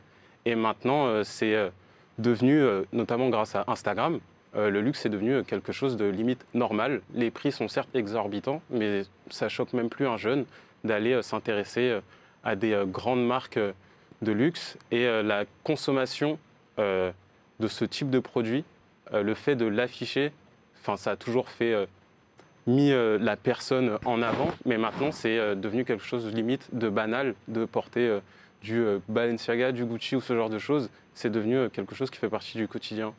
Et 0.47 0.55
maintenant, 0.55 1.23
c'est 1.23 1.71
devenu, 2.17 2.65
notamment 2.95 3.29
grâce 3.29 3.55
à 3.55 3.65
Instagram, 3.67 4.19
euh, 4.59 4.71
le 4.71 4.81
luxe 4.81 5.07
est 5.07 5.09
devenu 5.09 5.45
quelque 5.45 5.73
chose 5.73 5.97
de 5.97 6.05
limite 6.05 6.45
normal. 6.53 7.01
Les 7.15 7.31
prix 7.31 7.53
sont 7.53 7.69
certes 7.69 7.89
exorbitants, 7.95 8.61
mais 8.71 9.03
ça 9.31 9.49
choque 9.49 9.73
même 9.73 9.89
plus 9.89 10.07
un 10.07 10.17
jeune 10.17 10.47
d'aller 10.83 11.13
euh, 11.13 11.23
s'intéresser 11.23 11.91
euh, 11.91 12.01
à 12.43 12.57
des 12.57 12.83
grandes 12.87 13.25
marques 13.25 13.61
de 14.23 14.33
luxe. 14.33 14.77
Et 14.91 15.07
la 15.07 15.45
consommation 15.65 16.39
de 16.79 17.13
ce 17.67 17.85
type 17.85 18.11
de 18.11 18.21
produit, 18.21 18.65
le 19.13 19.35
fait 19.35 19.57
de 19.57 19.67
l'afficher, 19.67 20.33
ça 20.97 21.11
a 21.11 21.17
toujours 21.17 21.49
fait 21.49 21.75
mis 22.69 22.91
la 22.91 23.37
personne 23.37 23.99
en 24.05 24.23
avant, 24.23 24.51
mais 24.65 24.79
maintenant 24.79 25.11
c'est 25.11 25.57
devenu 25.57 25.85
quelque 25.85 26.05
chose 26.05 26.25
de 26.25 26.31
limite 26.31 26.69
de 26.73 26.89
banal 26.89 27.35
de 27.49 27.65
porter 27.65 28.21
du 28.63 28.85
Balenciaga, 29.09 29.73
du 29.73 29.85
Gucci 29.85 30.15
ou 30.15 30.21
ce 30.21 30.35
genre 30.35 30.51
de 30.51 30.59
choses. 30.59 30.91
C'est 31.15 31.31
devenu 31.31 31.69
quelque 31.71 31.97
chose 31.97 32.09
qui 32.09 32.19
fait 32.19 32.31
partie 32.31 32.57
du 32.57 32.69
quotidien. 32.69 33.13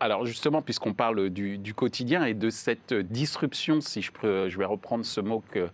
Alors 0.00 0.24
justement, 0.24 0.62
puisqu'on 0.62 0.94
parle 0.94 1.28
du, 1.28 1.58
du 1.58 1.74
quotidien 1.74 2.24
et 2.24 2.32
de 2.32 2.48
cette 2.48 2.94
disruption, 2.94 3.82
si 3.82 4.00
je, 4.00 4.10
peux, 4.10 4.48
je 4.48 4.58
vais 4.58 4.64
reprendre 4.64 5.04
ce 5.04 5.20
mot 5.20 5.44
que 5.50 5.68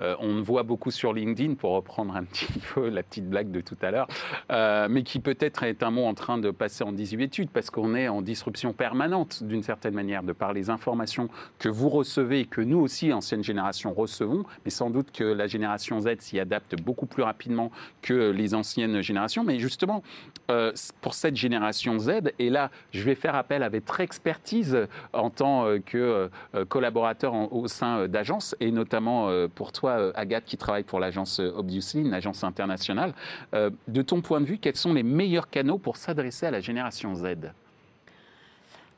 euh, 0.00 0.16
on 0.20 0.40
voit 0.42 0.62
beaucoup 0.62 0.90
sur 0.90 1.12
LinkedIn, 1.12 1.54
pour 1.54 1.72
reprendre 1.72 2.16
un 2.16 2.24
petit 2.24 2.46
peu 2.74 2.88
la 2.88 3.02
petite 3.02 3.28
blague 3.28 3.50
de 3.50 3.60
tout 3.60 3.76
à 3.82 3.90
l'heure, 3.90 4.08
euh, 4.50 4.88
mais 4.90 5.02
qui 5.02 5.20
peut-être 5.20 5.62
est 5.62 5.82
un 5.82 5.90
mot 5.90 6.04
en 6.04 6.14
train 6.14 6.38
de 6.38 6.50
passer 6.50 6.84
en 6.84 6.92
désuétude, 6.92 7.50
parce 7.50 7.70
qu'on 7.70 7.94
est 7.94 8.08
en 8.08 8.22
disruption 8.22 8.72
permanente, 8.72 9.42
d'une 9.42 9.62
certaine 9.62 9.94
manière, 9.94 10.22
de 10.22 10.32
par 10.32 10.52
les 10.52 10.70
informations 10.70 11.28
que 11.58 11.68
vous 11.68 11.88
recevez 11.88 12.40
et 12.40 12.46
que 12.46 12.60
nous 12.60 12.78
aussi, 12.78 13.12
ancienne 13.12 13.44
génération, 13.44 13.92
recevons, 13.92 14.44
mais 14.64 14.70
sans 14.70 14.90
doute 14.90 15.12
que 15.12 15.24
la 15.24 15.46
génération 15.46 16.00
Z 16.00 16.20
s'y 16.20 16.40
adapte 16.40 16.80
beaucoup 16.80 17.06
plus 17.06 17.22
rapidement 17.22 17.70
que 18.00 18.30
les 18.30 18.54
anciennes 18.54 19.00
générations. 19.02 19.44
Mais 19.44 19.58
justement, 19.58 20.02
euh, 20.50 20.72
pour 21.00 21.14
cette 21.14 21.36
génération 21.36 21.98
Z, 21.98 22.32
et 22.38 22.50
là, 22.50 22.70
je 22.92 23.02
vais 23.02 23.14
faire 23.14 23.34
appel 23.34 23.62
à 23.62 23.68
votre 23.68 24.00
expertise 24.00 24.86
en 25.12 25.30
tant 25.30 25.66
que 25.84 26.30
collaborateur 26.68 27.52
au 27.52 27.68
sein 27.68 28.08
d'agences, 28.08 28.56
et 28.60 28.70
notamment 28.70 29.30
pour 29.54 29.72
euh, 29.90 30.12
Agathe, 30.14 30.44
qui 30.44 30.56
travaille 30.56 30.82
pour 30.82 31.00
l'agence 31.00 31.40
euh, 31.40 31.52
Obviously, 31.56 32.00
une 32.00 32.14
agence 32.14 32.44
internationale. 32.44 33.14
Euh, 33.54 33.70
de 33.88 34.02
ton 34.02 34.20
point 34.20 34.40
de 34.40 34.46
vue, 34.46 34.58
quels 34.58 34.76
sont 34.76 34.92
les 34.94 35.02
meilleurs 35.02 35.50
canaux 35.50 35.78
pour 35.78 35.96
s'adresser 35.96 36.46
à 36.46 36.50
la 36.50 36.60
génération 36.60 37.14
Z? 37.14 37.26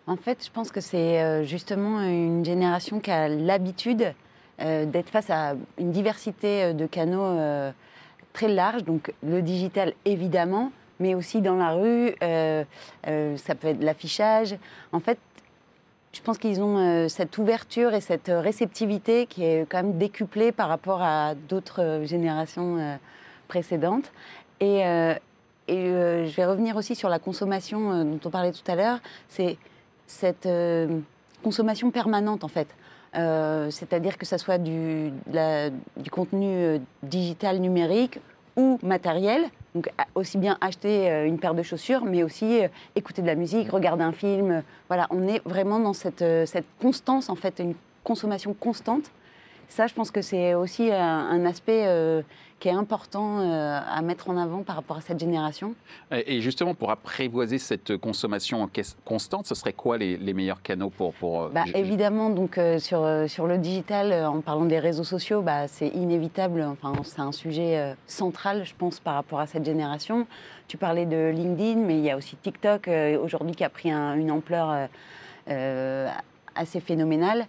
En 0.06 0.16
fait, 0.16 0.44
je 0.44 0.50
pense 0.50 0.70
que 0.70 0.80
c'est 0.80 1.44
justement 1.46 2.02
une 2.02 2.44
génération 2.44 3.00
qui 3.00 3.10
a 3.10 3.26
l'habitude 3.26 4.12
d'être 4.58 5.08
face 5.08 5.30
à 5.30 5.54
une 5.78 5.92
diversité 5.92 6.74
de 6.74 6.86
canaux 6.86 7.38
très 8.34 8.48
large, 8.48 8.84
donc 8.84 9.14
le 9.22 9.40
digital 9.40 9.94
évidemment, 10.04 10.72
mais 11.00 11.14
aussi 11.14 11.40
dans 11.40 11.56
la 11.56 11.70
rue, 11.70 12.14
ça 12.20 13.54
peut 13.54 13.68
être 13.68 13.82
l'affichage. 13.82 14.58
En 14.92 15.00
fait, 15.00 15.18
je 16.14 16.22
pense 16.22 16.38
qu'ils 16.38 16.62
ont 16.62 16.78
euh, 16.78 17.08
cette 17.08 17.36
ouverture 17.38 17.92
et 17.92 18.00
cette 18.00 18.30
réceptivité 18.32 19.26
qui 19.26 19.44
est 19.44 19.68
quand 19.68 19.78
même 19.78 19.98
décuplée 19.98 20.52
par 20.52 20.68
rapport 20.68 21.02
à 21.02 21.34
d'autres 21.34 21.82
euh, 21.82 22.06
générations 22.06 22.78
euh, 22.78 22.96
précédentes. 23.48 24.12
Et, 24.60 24.82
je 25.68 26.36
vais 26.36 26.44
revenir 26.44 26.76
aussi 26.76 26.94
sur 26.94 27.08
la 27.08 27.18
consommation 27.18 28.04
dont 28.04 28.20
on 28.24 28.30
parlait 28.30 28.52
tout 28.52 28.70
à 28.70 28.76
l'heure. 28.76 28.98
C'est 29.28 29.56
cette 30.06 30.48
consommation 31.42 31.90
permanente 31.90 32.44
en 32.44 32.48
fait. 32.48 32.68
C'est-à-dire 33.14 34.18
que 34.18 34.26
ce 34.26 34.36
soit 34.36 34.58
du, 34.58 35.10
du 35.96 36.10
contenu 36.10 36.80
digital 37.02 37.58
numérique 37.58 38.20
ou 38.56 38.78
matériel, 38.82 39.44
donc 39.74 39.90
aussi 40.14 40.38
bien 40.38 40.56
acheter 40.60 41.10
euh, 41.10 41.26
une 41.26 41.38
paire 41.38 41.54
de 41.54 41.62
chaussures, 41.62 42.04
mais 42.04 42.22
aussi 42.22 42.62
euh, 42.62 42.68
écouter 42.94 43.22
de 43.22 43.26
la 43.26 43.34
musique, 43.34 43.70
regarder 43.70 44.04
un 44.04 44.12
film. 44.12 44.62
Voilà, 44.88 45.06
on 45.10 45.26
est 45.26 45.42
vraiment 45.44 45.80
dans 45.80 45.92
cette, 45.92 46.22
euh, 46.22 46.46
cette 46.46 46.66
constance, 46.80 47.28
en 47.28 47.34
fait, 47.34 47.58
une 47.58 47.74
consommation 48.04 48.54
constante. 48.54 49.10
Ça, 49.68 49.86
je 49.86 49.94
pense 49.94 50.10
que 50.10 50.22
c'est 50.22 50.54
aussi 50.54 50.90
un 50.92 51.44
aspect 51.44 51.86
qui 52.64 52.68
est 52.68 52.72
important 52.72 53.40
euh, 53.40 53.78
à 53.86 54.00
mettre 54.00 54.30
en 54.30 54.38
avant 54.38 54.62
par 54.62 54.76
rapport 54.76 54.96
à 54.96 55.02
cette 55.02 55.20
génération. 55.20 55.74
Et 56.10 56.40
justement, 56.40 56.74
pour 56.74 56.90
apprivoiser 56.90 57.58
cette 57.58 57.98
consommation 57.98 58.66
constante, 59.04 59.46
ce 59.46 59.54
serait 59.54 59.74
quoi 59.74 59.98
les, 59.98 60.32
meilleurs 60.32 60.62
canaux 60.62 60.88
pour... 60.88 61.12
pour 61.12 61.42
euh, 61.42 61.48
bah, 61.52 61.64
évidemment, 61.74 62.30
donc, 62.30 62.56
euh, 62.56 62.78
sur, 62.78 63.06
sur 63.28 63.46
le 63.46 63.58
digital, 63.58 64.12
en 64.24 64.40
parlant 64.40 64.64
des 64.64 64.78
réseaux 64.78 65.04
sociaux, 65.04 65.42
bah, 65.42 65.68
c'est 65.68 65.88
inévitable, 65.88 66.62
enfin, 66.62 66.94
c'est 67.02 67.20
un 67.20 67.32
sujet 67.32 67.94
central, 68.06 68.64
je 68.64 68.74
pense, 68.74 68.98
par 68.98 69.16
rapport 69.16 69.40
à 69.40 69.46
cette 69.46 69.66
génération. 69.66 70.26
Tu 70.66 70.78
parlais 70.78 71.04
de 71.04 71.32
LinkedIn, 71.34 71.80
mais 71.80 71.98
il 71.98 72.04
y 72.04 72.10
a 72.10 72.16
aussi 72.16 72.34
TikTok, 72.36 72.88
aujourd'hui, 73.22 73.54
qui 73.54 73.64
a 73.64 73.68
pris 73.68 73.90
une 73.90 74.30
ampleur 74.30 74.88
assez 75.46 76.80
phénoménale. 76.80 77.46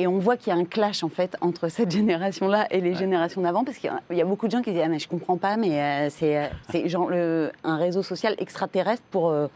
Et 0.00 0.06
on 0.06 0.18
voit 0.18 0.38
qu'il 0.38 0.50
y 0.50 0.56
a 0.56 0.58
un 0.58 0.64
clash 0.64 1.04
en 1.04 1.10
fait 1.10 1.36
entre 1.42 1.68
cette 1.76 1.90
génération-là 1.90 2.66
et 2.70 2.80
les 2.80 2.94
générations 2.94 3.42
d'avant, 3.42 3.64
parce 3.64 3.76
qu'il 3.76 3.92
y, 4.10 4.20
a 4.20 4.24
beaucoup 4.24 4.46
de 4.46 4.52
gens 4.52 4.62
qui 4.62 4.72
disent 4.72 4.82
ah 4.82 4.88
mais 4.88 4.98
je 4.98 5.08
comprends 5.08 5.36
pas, 5.36 5.58
mais 5.58 5.78
euh, 5.78 6.08
euh, 6.22 6.48
c'est 6.70 6.88
genre 6.88 7.10
le, 7.10 7.52
un 7.64 7.76
réseau 7.76 8.02
social 8.02 8.34
extraterrestre 8.38 9.02
pour 9.10 9.28
euh, 9.28 9.48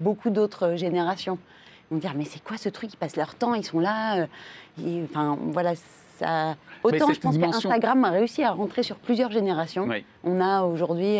beaucoup 0.00 0.30
d'autres 0.30 0.74
générations. 0.74 1.38
Ils 1.90 1.94
vont 1.94 2.00
dire 2.00 2.14
mais 2.16 2.24
c'est 2.24 2.42
quoi 2.42 2.56
ce 2.56 2.68
truc? 2.68 2.92
Ils 2.92 2.96
passent 2.96 3.16
leur 3.16 3.36
temps, 3.36 3.54
ils 3.54 3.64
sont 3.64 3.78
là. 3.78 4.26
enfin 5.04 5.38
voilà, 5.52 5.74
ça. 6.16 6.56
Autant 6.82 7.12
je 7.12 7.20
pense 7.20 7.38
qu'Instagram 7.38 8.04
a 8.04 8.10
réussi 8.10 8.42
à 8.42 8.50
rentrer 8.50 8.82
sur 8.82 8.96
plusieurs 8.96 9.30
générations. 9.30 9.88
On 10.24 10.40
a 10.40 10.62
aujourd'hui 10.62 11.18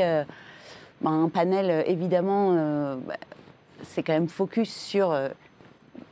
ben, 1.03 1.25
un 1.25 1.29
panel 1.29 1.85
évidemment, 1.87 2.97
bah, 2.97 3.15
c'est 3.85 4.03
quand 4.03 4.13
même 4.13 4.29
focus 4.29 4.75
sur 4.75 5.17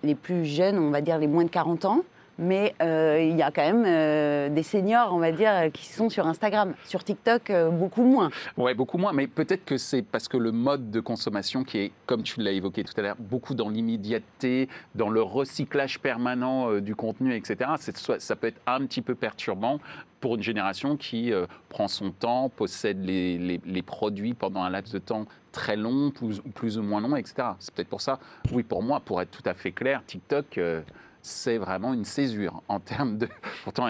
les 0.04 0.14
plus 0.14 0.44
jeunes, 0.44 0.78
on 0.78 0.90
va 0.90 1.00
dire 1.00 1.18
les 1.18 1.26
moins 1.26 1.44
de 1.44 1.50
40 1.50 1.84
ans 1.86 2.04
mais 2.40 2.74
euh, 2.82 3.20
il 3.20 3.36
y 3.36 3.42
a 3.42 3.50
quand 3.50 3.62
même 3.62 3.84
euh, 3.86 4.48
des 4.48 4.62
seniors, 4.62 5.12
on 5.12 5.18
va 5.18 5.30
dire, 5.30 5.70
qui 5.72 5.86
sont 5.86 6.08
sur 6.08 6.26
Instagram. 6.26 6.74
Sur 6.86 7.04
TikTok, 7.04 7.50
euh, 7.50 7.68
beaucoup 7.68 8.02
moins. 8.02 8.30
Oui, 8.56 8.72
beaucoup 8.74 8.96
moins, 8.96 9.12
mais 9.12 9.26
peut-être 9.26 9.66
que 9.66 9.76
c'est 9.76 10.02
parce 10.02 10.26
que 10.26 10.38
le 10.38 10.50
mode 10.50 10.90
de 10.90 11.00
consommation 11.00 11.64
qui 11.64 11.78
est, 11.78 11.92
comme 12.06 12.22
tu 12.22 12.40
l'as 12.40 12.52
évoqué 12.52 12.82
tout 12.82 12.94
à 12.96 13.02
l'heure, 13.02 13.16
beaucoup 13.18 13.54
dans 13.54 13.68
l'immédiateté, 13.68 14.70
dans 14.94 15.10
le 15.10 15.20
recyclage 15.20 16.00
permanent 16.00 16.80
du 16.80 16.96
contenu, 16.96 17.34
etc., 17.34 17.70
ça 18.18 18.36
peut 18.36 18.46
être 18.46 18.60
un 18.66 18.86
petit 18.86 19.02
peu 19.02 19.14
perturbant 19.14 19.78
pour 20.20 20.36
une 20.36 20.42
génération 20.42 20.96
qui 20.96 21.32
prend 21.68 21.88
son 21.88 22.10
temps, 22.10 22.48
possède 22.48 23.04
les, 23.04 23.82
produits 23.82 24.34
pendant 24.34 24.62
un 24.62 24.70
laps 24.70 24.92
de 24.92 24.98
temps 24.98 25.26
très 25.52 25.76
long, 25.76 26.10
plus, 26.10 26.40
plus 26.54 26.78
ou 26.78 26.82
moins 26.82 27.00
long, 27.00 27.16
etc. 27.16 27.50
C'est 27.58 27.74
peut-être 27.74 27.88
pour 27.88 28.00
ça, 28.00 28.18
oui, 28.52 28.62
pour 28.62 28.82
moi, 28.82 29.00
pour 29.00 29.20
être 29.20 29.30
tout 29.30 29.46
à 29.48 29.54
fait 29.54 29.72
clair, 29.72 30.02
TikTok 30.06 30.58
c'est 31.22 31.58
vraiment 31.58 31.92
une 31.92 32.04
césure 32.04 32.62
en 32.68 32.80
termes 32.80 33.18
de. 33.18 33.28
Pourtant, 33.64 33.88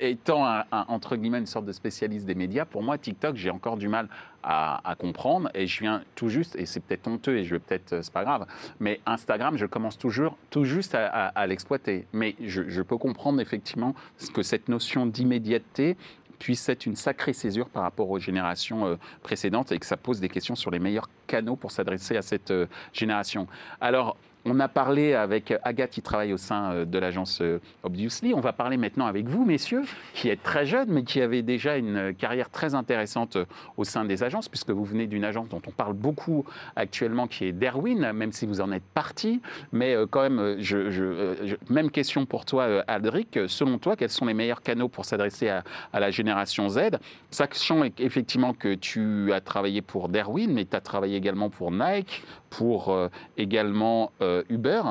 étant 0.00 0.62
entre 0.70 1.16
guillemets 1.16 1.38
une 1.38 1.46
sorte 1.46 1.64
de 1.64 1.72
spécialiste 1.72 2.26
des 2.26 2.34
médias, 2.34 2.64
pour 2.64 2.82
moi, 2.82 2.98
TikTok, 2.98 3.36
j'ai 3.36 3.50
encore 3.50 3.76
du 3.76 3.88
mal 3.88 4.08
à, 4.42 4.94
comprendre 4.98 5.50
et 5.54 5.66
je 5.66 5.80
viens 5.80 6.02
tout 6.14 6.28
juste, 6.28 6.56
et 6.56 6.64
c'est 6.64 6.80
peut-être 6.80 7.06
honteux 7.06 7.36
et 7.36 7.44
je 7.44 7.54
vais 7.54 7.58
peut-être, 7.58 8.02
c'est 8.02 8.12
pas 8.12 8.24
grave, 8.24 8.46
mais 8.80 9.00
Instagram, 9.04 9.56
je 9.56 9.66
commence 9.66 9.98
toujours 9.98 10.36
tout 10.50 10.64
juste 10.64 10.94
à, 10.94 11.46
l'exploiter. 11.46 12.06
Mais 12.12 12.34
je, 12.40 12.82
peux 12.82 12.96
comprendre 12.96 13.40
effectivement 13.40 13.94
que 14.32 14.42
cette 14.42 14.68
notion 14.68 15.06
d'immédiateté 15.06 15.96
puisse 16.38 16.68
être 16.68 16.86
une 16.86 16.96
sacrée 16.96 17.32
césure 17.32 17.68
par 17.68 17.82
rapport 17.82 18.08
aux 18.10 18.18
générations 18.18 18.86
euh, 18.86 18.96
précédentes 19.22 19.72
et 19.72 19.78
que 19.78 19.86
ça 19.86 19.96
pose 19.96 20.20
des 20.20 20.28
questions 20.28 20.54
sur 20.54 20.70
les 20.70 20.78
meilleurs 20.78 21.10
canaux 21.26 21.56
pour 21.56 21.72
s'adresser 21.72 22.16
à 22.16 22.22
cette 22.22 22.52
euh, 22.52 22.66
génération. 22.92 23.48
Alors, 23.80 24.16
on 24.44 24.60
a 24.60 24.68
parlé 24.68 25.14
avec 25.14 25.54
Agathe 25.62 25.90
qui 25.90 26.02
travaille 26.02 26.32
au 26.32 26.36
sein 26.36 26.72
euh, 26.72 26.84
de 26.84 26.98
l'agence 26.98 27.40
euh, 27.40 27.60
Obviously. 27.82 28.34
On 28.34 28.40
va 28.40 28.52
parler 28.52 28.76
maintenant 28.76 29.06
avec 29.06 29.26
vous, 29.26 29.44
messieurs, 29.44 29.82
qui 30.14 30.28
êtes 30.28 30.42
très 30.42 30.66
jeunes, 30.66 30.88
mais 30.90 31.02
qui 31.02 31.20
avez 31.20 31.42
déjà 31.42 31.76
une 31.76 32.14
carrière 32.14 32.50
très 32.50 32.74
intéressante 32.74 33.36
euh, 33.36 33.44
au 33.76 33.84
sein 33.84 34.04
des 34.04 34.22
agences, 34.22 34.48
puisque 34.48 34.70
vous 34.70 34.84
venez 34.84 35.06
d'une 35.06 35.24
agence 35.24 35.48
dont 35.48 35.62
on 35.66 35.70
parle 35.70 35.94
beaucoup 35.94 36.44
actuellement, 36.76 37.26
qui 37.26 37.46
est 37.46 37.52
Derwin, 37.52 38.12
même 38.12 38.32
si 38.32 38.46
vous 38.46 38.60
en 38.60 38.72
êtes 38.72 38.84
parti. 38.94 39.40
Mais 39.72 39.96
quand 40.10 40.22
même, 40.22 40.56
je, 40.60 41.56
même 41.68 41.90
question 41.90 42.26
pour 42.26 42.44
toi, 42.44 42.82
Aldric. 42.86 43.38
Selon 43.46 43.78
toi, 43.78 43.96
quels 43.96 44.10
sont 44.10 44.26
les 44.26 44.34
meilleurs 44.34 44.62
canaux 44.62 44.88
pour 44.88 45.04
s'adresser 45.04 45.48
à, 45.48 45.64
à, 45.92 46.00
la 46.00 46.10
génération 46.10 46.68
Z? 46.68 46.98
Sachant 47.30 47.82
effectivement 47.98 48.54
que 48.54 48.74
tu 48.74 49.32
as 49.32 49.40
travaillé 49.40 49.82
pour 49.82 50.08
Derwin, 50.08 50.52
mais 50.52 50.64
tu 50.64 50.76
as 50.76 50.80
travaillé 50.80 51.16
également 51.16 51.50
pour 51.50 51.70
Nike, 51.70 52.22
pour 52.50 53.08
également 53.36 54.12
euh, 54.20 54.42
Uber. 54.48 54.82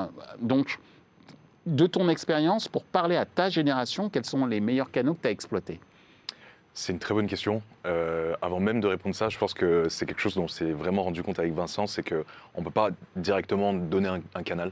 Donc, 0.41 0.79
de 1.65 1.85
ton 1.85 2.09
expérience, 2.09 2.67
pour 2.67 2.83
parler 2.83 3.17
à 3.17 3.25
ta 3.25 3.49
génération, 3.49 4.09
quels 4.09 4.25
sont 4.25 4.45
les 4.45 4.61
meilleurs 4.61 4.91
canaux 4.91 5.13
que 5.13 5.21
tu 5.23 5.27
as 5.27 5.31
exploités? 5.31 5.79
C'est 6.73 6.93
une 6.93 6.99
très 6.99 7.13
bonne 7.13 7.27
question. 7.27 7.61
Euh, 7.85 8.35
avant 8.41 8.59
même 8.59 8.79
de 8.79 8.87
répondre 8.87 9.15
ça, 9.15 9.29
je 9.29 9.37
pense 9.37 9.53
que 9.53 9.89
c'est 9.89 10.05
quelque 10.05 10.21
chose 10.21 10.35
dont 10.35 10.43
on 10.43 10.47
s'est 10.47 10.71
vraiment 10.71 11.03
rendu 11.03 11.23
compte 11.23 11.39
avec 11.39 11.53
Vincent, 11.53 11.87
c'est 11.87 12.07
qu'on 12.07 12.59
ne 12.59 12.63
peut 12.63 12.71
pas 12.71 12.89
directement 13.15 13.73
donner 13.73 14.09
un, 14.35 14.43
canal. 14.43 14.71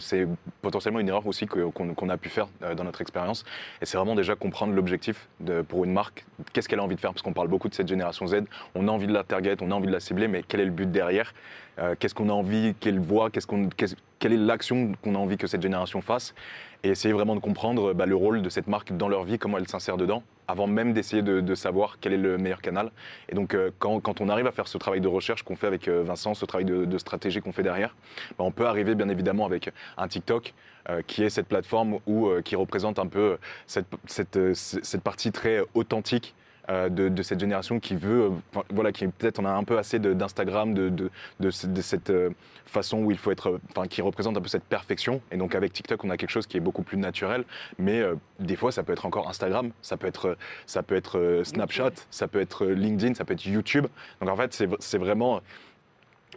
C'est 0.00 0.28
potentiellement 0.60 1.00
une 1.00 1.08
erreur 1.08 1.26
aussi 1.26 1.46
qu'on 1.46 2.08
a 2.10 2.16
pu 2.18 2.28
faire 2.28 2.46
euh, 2.62 2.74
dans 2.74 2.84
notre 2.84 3.00
expérience. 3.00 3.44
Et 3.80 3.86
c'est 3.86 3.96
vraiment 3.96 4.14
déjà 4.14 4.36
comprendre 4.36 4.74
l'objectif 4.74 5.28
pour 5.68 5.84
une 5.84 5.92
marque. 5.92 6.26
Qu'est-ce 6.52 6.68
qu'elle 6.68 6.78
a 6.78 6.82
envie 6.84 6.94
de 6.94 7.00
faire 7.00 7.12
Parce 7.12 7.22
qu'on 7.22 7.32
parle 7.32 7.48
beaucoup 7.48 7.70
de 7.70 7.74
cette 7.74 7.88
génération 7.88 8.26
Z. 8.26 8.42
On 8.74 8.86
a 8.86 8.90
envie 8.90 9.06
de 9.06 9.14
la 9.14 9.24
target, 9.24 9.56
on 9.62 9.70
a 9.70 9.74
envie 9.74 9.86
de 9.86 9.92
la 9.92 10.00
cibler, 10.00 10.28
mais 10.28 10.42
quel 10.46 10.60
est 10.60 10.66
le 10.66 10.70
but 10.70 10.90
derrière? 10.90 11.32
Euh, 11.78 11.94
qu'est-ce 11.98 12.14
qu'on 12.14 12.28
a 12.28 12.32
envie 12.32 12.74
qu'elle 12.80 13.00
voit, 13.00 13.30
quelle 13.30 14.32
est 14.32 14.36
l'action 14.36 14.92
qu'on 15.02 15.14
a 15.14 15.18
envie 15.18 15.36
que 15.36 15.46
cette 15.46 15.62
génération 15.62 16.00
fasse, 16.00 16.34
et 16.82 16.90
essayer 16.90 17.14
vraiment 17.14 17.34
de 17.34 17.40
comprendre 17.40 17.92
bah, 17.92 18.06
le 18.06 18.16
rôle 18.16 18.42
de 18.42 18.48
cette 18.48 18.66
marque 18.66 18.96
dans 18.96 19.08
leur 19.08 19.24
vie, 19.24 19.38
comment 19.38 19.58
elle 19.58 19.68
s'insère 19.68 19.96
dedans, 19.96 20.22
avant 20.48 20.66
même 20.66 20.92
d'essayer 20.92 21.22
de, 21.22 21.54
savoir 21.54 21.98
quel 22.00 22.12
est 22.12 22.18
le 22.18 22.38
meilleur 22.38 22.60
canal. 22.60 22.90
Et 23.28 23.34
donc 23.34 23.54
euh, 23.54 23.70
quand, 23.78 24.20
on 24.20 24.28
arrive 24.28 24.46
à 24.46 24.52
faire 24.52 24.68
ce 24.68 24.78
travail 24.78 25.00
de 25.00 25.08
recherche 25.08 25.42
qu'on 25.44 25.56
fait 25.56 25.66
avec 25.66 25.88
euh, 25.88 26.02
Vincent, 26.02 26.34
ce 26.34 26.44
travail 26.44 26.64
de, 26.64 26.98
stratégie 26.98 27.40
qu'on 27.40 27.52
fait 27.52 27.62
derrière, 27.62 27.94
bah, 28.38 28.44
on 28.44 28.50
peut 28.50 28.66
arriver 28.66 28.94
bien 28.94 29.08
évidemment 29.08 29.46
avec 29.46 29.70
un 29.96 30.08
TikTok 30.08 30.54
qui 31.06 31.22
est 31.22 31.30
cette 31.30 31.46
plateforme 31.46 32.00
où, 32.08 32.28
qui 32.44 32.56
représente 32.56 32.98
un 32.98 33.06
peu 33.06 33.38
cette 33.66 35.00
partie 35.04 35.30
très 35.30 35.60
authentique 35.74 36.34
euh, 36.70 36.88
de, 36.88 37.08
de 37.08 37.22
cette 37.22 37.40
génération 37.40 37.80
qui 37.80 37.96
veut, 37.96 38.22
euh, 38.22 38.28
enfin, 38.54 38.64
voilà, 38.72 38.92
qui 38.92 39.06
peut-être 39.08 39.38
on 39.40 39.44
a 39.44 39.50
un 39.50 39.64
peu 39.64 39.78
assez 39.78 39.98
d'Instagram, 39.98 40.74
de, 40.74 40.88
de, 40.90 41.10
de, 41.40 41.50
ce- 41.50 41.66
de 41.66 41.82
cette 41.82 42.10
euh, 42.10 42.30
façon 42.66 42.98
où 43.02 43.10
il 43.10 43.18
faut 43.18 43.30
être, 43.32 43.58
enfin, 43.70 43.86
qui 43.88 44.00
représente 44.00 44.36
un 44.36 44.40
peu 44.40 44.48
cette 44.48 44.64
perfection. 44.64 45.20
Et 45.32 45.36
donc 45.36 45.54
avec 45.54 45.72
TikTok, 45.72 46.04
on 46.04 46.10
a 46.10 46.16
quelque 46.16 46.30
chose 46.30 46.46
qui 46.46 46.56
est 46.56 46.60
beaucoup 46.60 46.82
plus 46.82 46.98
naturel. 46.98 47.44
Mais 47.78 48.00
euh, 48.00 48.14
des 48.38 48.54
fois, 48.56 48.70
ça 48.72 48.82
peut 48.84 48.92
être 48.92 49.06
encore 49.06 49.28
Instagram, 49.28 49.70
ça 49.82 49.96
peut 49.96 50.06
être, 50.06 50.36
ça 50.66 50.82
peut 50.84 50.94
être 50.94 51.40
Snapchat, 51.44 51.90
ça 52.10 52.28
peut 52.28 52.40
être 52.40 52.66
LinkedIn, 52.66 53.14
ça 53.14 53.24
peut 53.24 53.34
être 53.34 53.44
YouTube. 53.44 53.86
Donc 54.20 54.30
en 54.30 54.36
fait, 54.36 54.52
c'est 54.78 54.98
vraiment 54.98 55.40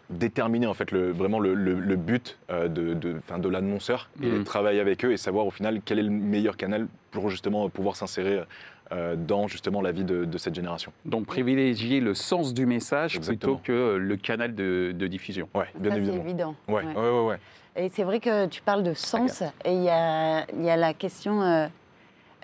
déterminer 0.10 0.68
en 0.68 0.74
fait 0.76 0.92
le, 0.92 1.12
vraiment 1.12 1.40
le, 1.40 1.56
le- 1.56 1.80
le 1.80 1.96
but 1.96 2.38
euh, 2.52 2.68
de, 2.68 2.94
de, 2.94 3.16
de 3.38 3.50
l'annonceur 3.50 4.10
et 4.22 4.28
Mhm. 4.28 4.44
travailler 4.44 4.80
avec 4.80 5.04
eux 5.04 5.12
et 5.12 5.18
savoir 5.18 5.48
au 5.48 5.52
final 5.52 5.82
quel 5.84 5.98
est 6.00 6.04
le 6.04 6.12
meilleur 6.12 6.58
canal 6.58 6.88
pour 7.12 7.30
justement 7.30 7.70
pouvoir 7.70 7.96
s'insérer 7.96 8.44
dans 8.92 9.48
justement 9.48 9.82
la 9.82 9.92
vie 9.92 10.04
de, 10.04 10.26
de 10.26 10.38
cette 10.38 10.54
génération. 10.56 10.92
Donc 11.06 11.26
privilégier 11.26 12.00
le 12.00 12.14
sens 12.14 12.54
du 12.54 12.66
message 12.66 13.16
Exactement. 13.18 13.56
plutôt 13.56 13.62
que 13.66 13.96
le 13.96 14.16
canal 14.18 14.54
de, 14.56 14.94
de 14.96 15.08
diffusion. 15.08 15.50
Ouais, 15.56 15.66
bien 15.80 15.90
Ça, 15.92 15.96
c'est 15.96 16.02
évidemment. 16.04 16.24
évident. 16.24 16.56
Ouais, 16.68 16.84
Ouais. 16.84 16.94
ouais, 16.96 17.10
ouais, 17.20 17.26
ouais. 17.28 17.40
Et 17.78 17.90
c'est 17.90 18.04
vrai 18.04 18.20
que 18.20 18.46
tu 18.46 18.62
parles 18.62 18.84
de 18.84 18.94
sens, 18.94 19.42
et 19.66 19.74
il 19.74 19.84
y 19.84 19.90
a, 19.90 20.46
il 20.54 20.64
y 20.64 20.70
a 20.70 20.78
la 20.78 20.94
question 20.94 21.42
euh, 21.42 21.68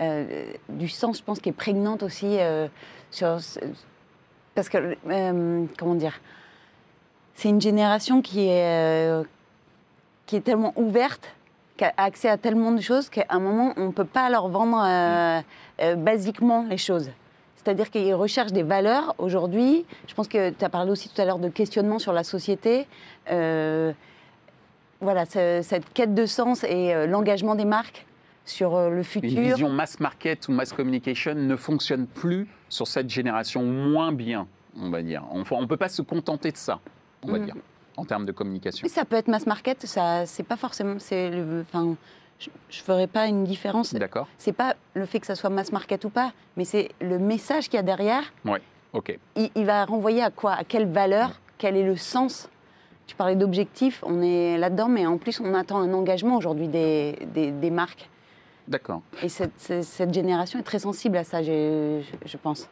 euh, 0.01 0.45
du 0.67 0.89
sens, 0.89 1.19
je 1.19 1.23
pense, 1.23 1.39
qui 1.39 1.47
est 1.49 1.53
prégnante 1.53 2.03
aussi 2.03 2.37
euh, 2.39 2.67
sur. 3.11 3.37
Parce 4.55 4.67
que, 4.67 4.97
euh, 5.09 5.65
comment 5.77 5.95
dire 5.95 6.19
C'est 7.35 7.47
une 7.49 7.61
génération 7.61 8.21
qui 8.21 8.47
est, 8.47 9.09
euh, 9.09 9.23
qui 10.25 10.35
est 10.35 10.41
tellement 10.41 10.73
ouverte, 10.75 11.33
qui 11.81 11.85
a 11.85 11.93
accès 11.97 12.29
à 12.29 12.37
tellement 12.37 12.71
de 12.73 12.79
choses 12.81 13.09
qu'à 13.09 13.25
un 13.29 13.39
moment, 13.39 13.73
on 13.75 13.87
ne 13.87 13.91
peut 13.91 14.05
pas 14.05 14.29
leur 14.29 14.49
vendre 14.49 14.77
euh, 14.85 15.41
euh, 15.81 15.95
basiquement 15.95 16.63
les 16.69 16.77
choses. 16.77 17.09
C'est-à-dire 17.55 17.89
qu'ils 17.89 18.13
recherchent 18.13 18.51
des 18.51 18.61
valeurs 18.61 19.15
aujourd'hui. 19.17 19.83
Je 20.07 20.13
pense 20.13 20.27
que 20.27 20.51
tu 20.51 20.63
as 20.63 20.69
parlé 20.69 20.91
aussi 20.91 21.09
tout 21.09 21.19
à 21.19 21.25
l'heure 21.25 21.39
de 21.39 21.49
questionnement 21.49 21.97
sur 21.97 22.13
la 22.13 22.23
société. 22.23 22.85
Euh, 23.31 23.93
voilà, 24.99 25.25
ce- 25.25 25.61
cette 25.63 25.91
quête 25.91 26.13
de 26.13 26.27
sens 26.27 26.63
et 26.63 27.07
l'engagement 27.07 27.55
des 27.55 27.65
marques 27.65 28.05
sur 28.45 28.79
le 28.89 29.01
futur. 29.01 29.31
Une 29.31 29.43
vision 29.49 29.69
mass 29.69 29.99
market 29.99 30.47
ou 30.49 30.51
mass 30.51 30.73
communication 30.73 31.33
ne 31.33 31.55
fonctionne 31.55 32.05
plus 32.05 32.47
sur 32.69 32.85
cette 32.87 33.09
génération 33.09 33.63
moins 33.63 34.11
bien, 34.11 34.45
on 34.79 34.91
va 34.91 35.01
dire. 35.01 35.23
On 35.31 35.39
ne 35.39 35.65
peut 35.65 35.77
pas 35.77 35.89
se 35.89 36.03
contenter 36.03 36.51
de 36.51 36.57
ça, 36.57 36.79
on 37.23 37.31
va 37.31 37.39
Mhm. 37.39 37.45
dire, 37.45 37.55
en 37.97 38.05
termes 38.05 38.25
de 38.25 38.31
communication. 38.31 38.87
Ça 38.87 39.05
peut 39.05 39.15
être 39.15 39.27
mass 39.27 39.45
market, 39.45 39.85
ça, 39.85 40.25
c'est 40.25 40.43
pas 40.43 40.57
forcément. 40.57 40.95
C'est 40.99 41.29
le, 41.29 41.61
enfin, 41.61 41.95
je, 42.39 42.49
je 42.69 42.81
ferai 42.81 43.07
pas 43.07 43.27
une 43.27 43.43
différence. 43.43 43.93
D'accord 43.93 44.27
C'est 44.37 44.53
pas 44.53 44.75
le 44.93 45.05
fait 45.05 45.19
que 45.19 45.27
ça 45.27 45.35
soit 45.35 45.49
mass 45.49 45.71
market 45.71 46.03
ou 46.05 46.09
pas, 46.09 46.31
mais 46.57 46.65
c'est 46.65 46.89
le 47.01 47.19
message 47.19 47.65
qu'il 47.65 47.75
y 47.75 47.79
a 47.79 47.83
derrière. 47.83 48.23
Oui, 48.45 48.59
ok. 48.93 49.17
Il, 49.35 49.49
il 49.55 49.65
va 49.65 49.85
renvoyer 49.85 50.23
à 50.23 50.29
quoi? 50.31 50.53
À 50.53 50.63
quelle 50.63 50.87
valeur? 50.87 51.39
Quel 51.57 51.75
est 51.77 51.83
le 51.83 51.95
sens? 51.97 52.49
Tu 53.07 53.15
parlais 53.15 53.35
d'objectifs, 53.35 54.01
on 54.05 54.21
est 54.21 54.57
là-dedans, 54.57 54.87
mais 54.87 55.05
en 55.05 55.17
plus, 55.17 55.41
on 55.41 55.53
attend 55.53 55.79
un 55.79 55.93
engagement 55.93 56.37
aujourd'hui 56.37 56.69
des, 56.69 57.19
des, 57.33 57.51
des 57.51 57.69
marques. 57.69 58.09
D'accord. 58.67 59.01
Et 59.21 59.27
cette, 59.27 59.59
cette- 59.83 60.13
génération 60.13 60.57
est 60.59 60.63
très 60.63 60.79
sensible 60.79 61.17
à 61.17 61.25
ça, 61.25 61.43
je 61.43 62.37
pense. 62.41 62.69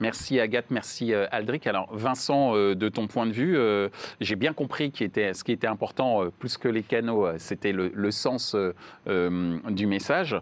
Merci 0.00 0.40
Agathe, 0.40 0.66
merci 0.70 1.14
euh, 1.14 1.26
Aldric. 1.30 1.66
Alors 1.66 1.88
Vincent, 1.94 2.56
euh, 2.56 2.74
de 2.74 2.88
ton 2.88 3.06
point 3.06 3.26
de 3.26 3.32
vue, 3.32 3.56
euh, 3.56 3.88
j'ai 4.20 4.34
bien 4.34 4.52
compris 4.52 4.92
ce 4.94 5.44
qui 5.44 5.52
était 5.52 5.66
important, 5.66 6.28
plus 6.38 6.56
que 6.56 6.68
les 6.68 6.82
canaux, 6.82 7.28
c'était 7.38 7.72
le, 7.72 8.10
sens 8.10 8.56
du 9.06 9.86
message. 9.86 10.36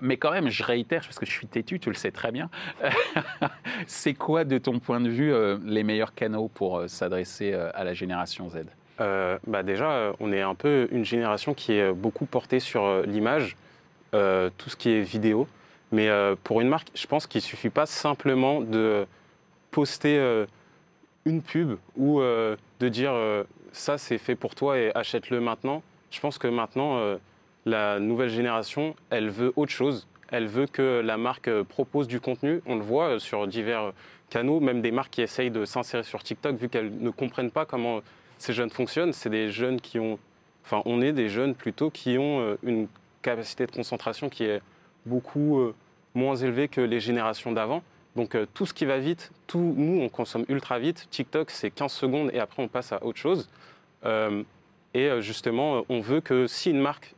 Mais 0.00 0.16
quand 0.16 0.32
même, 0.32 0.48
je 0.48 0.62
réitère, 0.62 1.02
parce 1.02 1.18
que 1.18 1.26
je 1.26 1.30
suis 1.30 1.46
têtu, 1.46 1.78
tu 1.78 1.88
le 1.88 1.94
sais 1.94 2.10
très 2.10 2.32
bien, 2.32 2.50
c'est 3.86 4.14
quoi 4.14 4.44
de 4.44 4.58
ton 4.58 4.78
point 4.78 5.00
de 5.00 5.08
vue 5.08 5.32
les 5.64 5.82
meilleurs 5.82 6.14
canaux 6.14 6.48
pour 6.52 6.84
s'adresser 6.88 7.52
à 7.52 7.84
la 7.84 7.94
génération 7.94 8.48
Z? 8.50 8.64
Bah 9.46 9.62
déjà, 9.62 10.12
on 10.20 10.32
est 10.32 10.42
un 10.42 10.54
peu 10.54 10.88
une 10.90 11.04
génération 11.04 11.54
qui 11.54 11.72
est 11.72 11.92
beaucoup 11.92 12.26
portée 12.26 12.60
sur 12.60 13.02
l'image, 13.02 13.56
tout 14.12 14.70
ce 14.70 14.76
qui 14.76 14.90
est 14.90 15.02
vidéo. 15.02 15.46
Mais 15.92 16.08
euh, 16.08 16.34
pour 16.42 16.60
une 16.60 16.68
marque, 16.68 16.88
je 16.94 17.06
pense 17.06 17.26
qu'il 17.26 17.40
ne 17.40 17.44
suffit 17.44 17.70
pas 17.70 17.86
simplement 17.86 18.60
de 18.60 19.06
poster 19.70 20.18
euh, 20.18 20.46
une 21.24 21.42
pub 21.42 21.76
ou 21.96 22.20
euh, 22.20 22.56
de 22.80 22.88
dire 22.88 23.14
ça 23.72 23.98
c'est 23.98 24.18
fait 24.18 24.34
pour 24.34 24.54
toi 24.54 24.78
et 24.78 24.90
achète-le 24.94 25.40
maintenant. 25.40 25.82
Je 26.10 26.20
pense 26.20 26.38
que 26.38 26.48
maintenant, 26.48 27.00
la 27.66 27.98
nouvelle 27.98 28.30
génération, 28.30 28.94
elle 29.10 29.28
veut 29.28 29.52
autre 29.56 29.72
chose. 29.72 30.06
Elle 30.30 30.46
veut 30.46 30.66
que 30.66 31.00
la 31.04 31.16
marque 31.16 31.50
propose 31.64 32.08
du 32.08 32.20
contenu. 32.20 32.62
On 32.66 32.76
le 32.76 32.82
voit 32.82 33.20
sur 33.20 33.46
divers 33.46 33.92
canaux, 34.30 34.60
même 34.60 34.80
des 34.80 34.92
marques 34.92 35.10
qui 35.10 35.22
essayent 35.22 35.50
de 35.50 35.64
s'insérer 35.64 36.04
sur 36.04 36.22
TikTok, 36.22 36.56
vu 36.56 36.68
qu'elles 36.68 36.92
ne 36.96 37.10
comprennent 37.10 37.50
pas 37.50 37.66
comment 37.66 38.00
ces 38.38 38.52
jeunes 38.52 38.70
fonctionnent. 38.70 39.12
C'est 39.12 39.30
des 39.30 39.50
jeunes 39.50 39.80
qui 39.80 39.98
ont, 39.98 40.18
enfin, 40.64 40.82
on 40.84 41.02
est 41.02 41.12
des 41.12 41.28
jeunes 41.28 41.54
plutôt 41.54 41.90
qui 41.90 42.16
ont 42.18 42.56
une 42.62 42.88
capacité 43.22 43.66
de 43.66 43.72
concentration 43.72 44.28
qui 44.28 44.44
est 44.44 44.62
beaucoup 45.06 45.60
euh, 45.60 45.74
moins 46.14 46.36
élevée 46.36 46.68
que 46.68 46.80
les 46.80 47.00
générations 47.00 47.52
d'avant. 47.52 47.82
Donc 48.16 48.34
euh, 48.34 48.46
tout 48.52 48.66
ce 48.66 48.74
qui 48.74 48.84
va 48.84 48.98
vite, 48.98 49.30
tout, 49.46 49.74
nous 49.76 50.00
on 50.02 50.08
consomme 50.08 50.44
ultra 50.48 50.78
vite. 50.78 51.06
TikTok 51.10 51.50
c'est 51.50 51.70
15 51.70 51.92
secondes 51.92 52.30
et 52.32 52.38
après 52.38 52.62
on 52.62 52.68
passe 52.68 52.92
à 52.92 53.02
autre 53.04 53.18
chose. 53.18 53.48
Euh, 54.04 54.42
et 54.94 55.10
justement, 55.20 55.84
on 55.90 56.00
veut 56.00 56.22
que 56.22 56.46
si 56.46 56.70
une 56.70 56.80
marque 56.80 57.14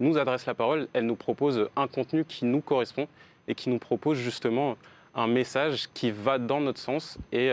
nous 0.00 0.18
adresse 0.18 0.44
la 0.46 0.54
parole, 0.54 0.88
elle 0.92 1.06
nous 1.06 1.14
propose 1.14 1.68
un 1.76 1.86
contenu 1.86 2.24
qui 2.24 2.44
nous 2.44 2.60
correspond 2.60 3.06
et 3.46 3.54
qui 3.54 3.70
nous 3.70 3.78
propose 3.78 4.18
justement 4.18 4.76
un 5.14 5.28
message 5.28 5.88
qui 5.94 6.10
va 6.10 6.38
dans 6.38 6.60
notre 6.60 6.80
sens 6.80 7.16
et 7.30 7.52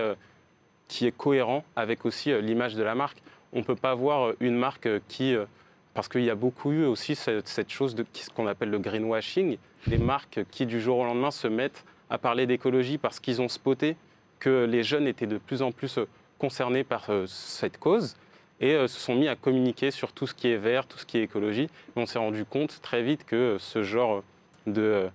qui 0.87 1.05
est 1.05 1.15
cohérent 1.15 1.63
avec 1.75 2.03
aussi 2.03 2.33
l'image 2.41 2.73
de 2.73 2.81
la 2.81 2.95
marque. 2.95 3.19
On 3.53 3.59
ne 3.59 3.63
peut 3.63 3.75
pas 3.75 3.93
voir 3.93 4.33
une 4.39 4.55
marque 4.55 4.89
qui, 5.07 5.35
parce 5.93 6.07
qu'il 6.07 6.23
y 6.23 6.29
a 6.29 6.35
beaucoup 6.35 6.71
eu 6.71 6.85
aussi 6.85 7.15
cette, 7.15 7.47
cette 7.47 7.69
chose 7.69 7.95
de 7.95 8.05
ce 8.13 8.29
qu'on 8.29 8.47
appelle 8.47 8.69
le 8.69 8.79
greenwashing, 8.79 9.57
des 9.87 9.97
marques 9.97 10.41
qui 10.49 10.65
du 10.65 10.81
jour 10.81 10.97
au 10.99 11.05
lendemain 11.05 11.31
se 11.31 11.47
mettent 11.47 11.85
à 12.09 12.17
parler 12.17 12.45
d'écologie 12.45 12.97
parce 12.97 13.19
qu'ils 13.19 13.41
ont 13.41 13.49
spoté 13.49 13.95
que 14.39 14.65
les 14.65 14.83
jeunes 14.83 15.07
étaient 15.07 15.25
de 15.25 15.37
plus 15.37 15.61
en 15.61 15.71
plus 15.71 15.97
euh, 15.97 16.07
concernés 16.37 16.83
par 16.83 17.09
euh, 17.09 17.25
cette 17.27 17.79
cause 17.79 18.17
et 18.59 18.73
euh, 18.73 18.87
se 18.87 18.99
sont 18.99 19.15
mis 19.15 19.29
à 19.29 19.35
communiquer 19.35 19.89
sur 19.89 20.11
tout 20.11 20.27
ce 20.27 20.33
qui 20.33 20.49
est 20.49 20.57
vert, 20.57 20.85
tout 20.85 20.97
ce 20.97 21.05
qui 21.05 21.17
est 21.17 21.23
écologie. 21.23 21.69
On 21.95 22.05
s'est 22.05 22.19
rendu 22.19 22.43
compte 22.43 22.81
très 22.81 23.03
vite 23.03 23.25
que 23.25 23.57
ce 23.59 23.83
genre 23.83 24.21
de, 24.67 25.09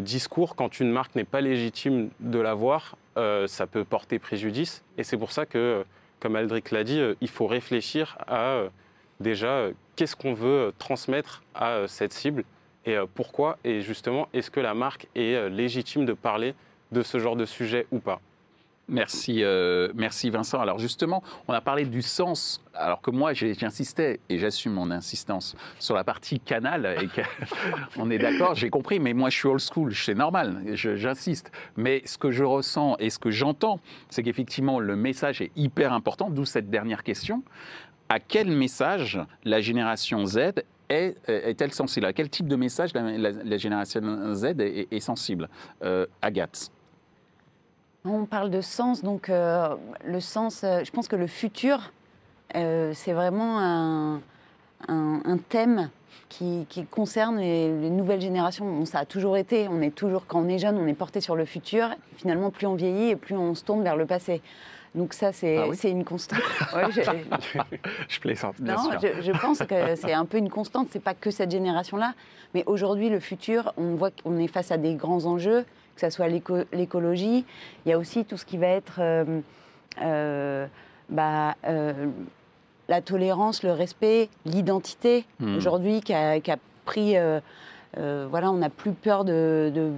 discours, 0.00 0.56
quand 0.56 0.80
une 0.80 0.90
marque 0.90 1.14
n'est 1.14 1.24
pas 1.24 1.40
légitime 1.40 2.10
de 2.20 2.38
l'avoir, 2.38 2.96
ça 3.16 3.66
peut 3.66 3.84
porter 3.84 4.18
préjudice. 4.18 4.84
Et 4.98 5.04
c'est 5.04 5.16
pour 5.16 5.32
ça 5.32 5.46
que, 5.46 5.84
comme 6.20 6.36
Aldric 6.36 6.70
l'a 6.70 6.84
dit, 6.84 7.00
il 7.20 7.28
faut 7.28 7.46
réfléchir 7.46 8.18
à 8.26 8.64
déjà 9.20 9.48
euh, 9.48 9.72
qu'est-ce 9.96 10.16
qu'on 10.16 10.34
veut 10.34 10.48
euh, 10.48 10.72
transmettre 10.78 11.42
à 11.54 11.70
euh, 11.70 11.86
cette 11.86 12.12
cible 12.12 12.44
et 12.84 12.96
pourquoi. 13.14 13.58
Et 13.62 13.80
justement, 13.80 14.26
est-ce 14.32 14.50
que 14.50 14.58
la 14.58 14.74
marque 14.74 15.06
est 15.14 15.48
légitime 15.48 16.04
de 16.04 16.14
parler 16.14 16.56
de 16.90 17.02
ce 17.02 17.20
genre 17.20 17.36
de 17.36 17.44
sujet 17.44 17.86
ou 17.92 18.00
pas? 18.00 18.20
Merci, 18.88 19.44
merci 19.94 20.30
Vincent. 20.30 20.60
Alors 20.60 20.80
justement, 20.80 21.22
on 21.46 21.52
a 21.52 21.60
parlé 21.60 21.84
du 21.84 22.02
sens, 22.02 22.60
alors 22.74 23.00
que 23.00 23.12
moi 23.12 23.34
j'insistais, 23.34 24.18
et 24.28 24.40
j'assume 24.40 24.72
mon 24.72 24.90
insistance, 24.90 25.54
sur 25.78 25.94
la 25.94 26.02
partie 26.02 26.40
canal, 26.40 26.96
et 27.00 27.08
on 27.98 28.10
est 28.10 28.18
d'accord, 28.18 28.56
j'ai 28.56 28.68
compris, 28.68 28.98
mais 28.98 29.14
moi 29.14 29.30
je 29.30 29.38
suis 29.38 29.46
old 29.46 29.60
school, 29.60 29.94
c'est 29.94 30.16
normal, 30.16 30.60
j'insiste. 30.74 31.52
Mais 31.76 32.02
ce 32.04 32.18
que 32.18 32.32
je 32.32 32.42
ressens 32.42 32.96
et 32.98 33.10
ce 33.10 33.20
que 33.20 33.30
j'entends, 33.30 33.78
c'est 34.10 34.24
qu'effectivement 34.24 34.80
le 34.80 34.96
message 34.96 35.40
est 35.40 35.52
hyper 35.54 35.92
important, 35.92 36.30
d'où 36.30 36.44
cette 36.44 36.68
dernière 36.68 37.04
question. 37.04 37.44
À 38.12 38.18
quel 38.18 38.48
message 38.48 39.18
la 39.42 39.62
génération 39.62 40.26
Z 40.26 40.36
est, 40.90 41.16
est-elle 41.26 41.72
sensible? 41.72 42.04
À 42.04 42.12
quel 42.12 42.28
type 42.28 42.46
de 42.46 42.56
message 42.56 42.90
la, 42.92 43.56
génération 43.56 44.34
Z 44.34 44.44
est, 44.58 45.00
sensible? 45.00 45.48
Euh, 45.82 46.04
Agathe 46.20 46.70
On 48.04 48.26
parle 48.26 48.50
de 48.50 48.60
sens, 48.60 49.02
donc 49.02 49.30
euh, 49.30 49.76
le 50.04 50.20
sens, 50.20 50.62
euh, 50.62 50.84
je 50.84 50.90
pense 50.90 51.08
que 51.08 51.16
le 51.16 51.26
futur, 51.26 51.90
c'est 52.52 53.14
vraiment 53.14 54.20
un, 54.88 55.38
thème 55.48 55.88
qui, 56.28 56.66
concerne 56.90 57.38
les, 57.38 57.80
les 57.80 57.88
nouvelles 57.88 58.20
générations. 58.20 58.84
Ça 58.84 58.98
a 58.98 59.04
toujours 59.06 59.38
été, 59.38 59.68
on 59.68 59.80
est 59.80 59.94
toujours, 59.94 60.26
quand 60.26 60.42
on 60.42 60.48
est 60.50 60.58
jeune, 60.58 60.76
on 60.76 60.86
est 60.86 60.92
porté 60.92 61.22
sur 61.22 61.34
le 61.34 61.46
futur. 61.46 61.88
Finalement, 62.16 62.50
plus 62.50 62.66
on 62.66 62.74
vieillit 62.74 63.08
et 63.08 63.16
plus 63.16 63.38
on 63.38 63.54
se 63.54 63.64
tourne 63.64 63.82
vers 63.82 63.96
le 63.96 64.04
passé. 64.04 64.42
Donc 64.94 65.14
ça, 65.14 65.32
c'est 65.32 65.56
Ah 65.56 65.68
oui 65.68 65.78
une 65.84 66.04
constante. 66.04 66.40
Ouais, 66.76 66.84
je- 66.90 67.00
Je 68.08 68.20
plaisante, 68.20 68.60
bien 68.60 68.74
non, 68.76 68.90
sûr. 68.90 69.00
je, 69.00 69.22
je 69.22 69.32
pense 69.32 69.58
que 69.60 69.96
c'est 69.96 70.12
un 70.12 70.26
peu 70.26 70.36
une 70.36 70.50
constante. 70.50 70.88
C'est 70.90 71.02
pas 71.02 71.14
que 71.14 71.30
cette 71.30 71.50
génération-là, 71.50 72.12
mais 72.54 72.62
aujourd'hui, 72.66 73.08
le 73.08 73.18
futur, 73.20 73.72
on 73.78 73.94
voit 73.94 74.10
qu'on 74.10 74.38
est 74.38 74.48
face 74.48 74.70
à 74.70 74.76
des 74.76 74.94
grands 74.94 75.24
enjeux, 75.24 75.64
que 75.94 76.00
ce 76.02 76.10
soit 76.10 76.28
l'éco- 76.28 76.64
l'écologie. 76.72 77.46
Il 77.86 77.88
y 77.88 77.92
a 77.92 77.98
aussi 77.98 78.24
tout 78.26 78.36
ce 78.36 78.44
qui 78.44 78.58
va 78.58 78.66
être 78.66 78.96
euh, 78.98 79.40
euh, 80.02 80.66
bah, 81.08 81.54
euh, 81.66 82.08
la 82.88 83.00
tolérance, 83.00 83.62
le 83.62 83.72
respect, 83.72 84.28
l'identité. 84.44 85.24
Hmm. 85.40 85.56
Aujourd'hui, 85.56 86.02
qui 86.02 86.12
a, 86.12 86.38
qui 86.40 86.50
a 86.50 86.58
pris, 86.84 87.14
voilà, 87.96 88.50
on 88.50 88.56
n'a 88.58 88.68
plus 88.70 88.92
peur 88.92 89.24
de, 89.24 89.70
de 89.74 89.90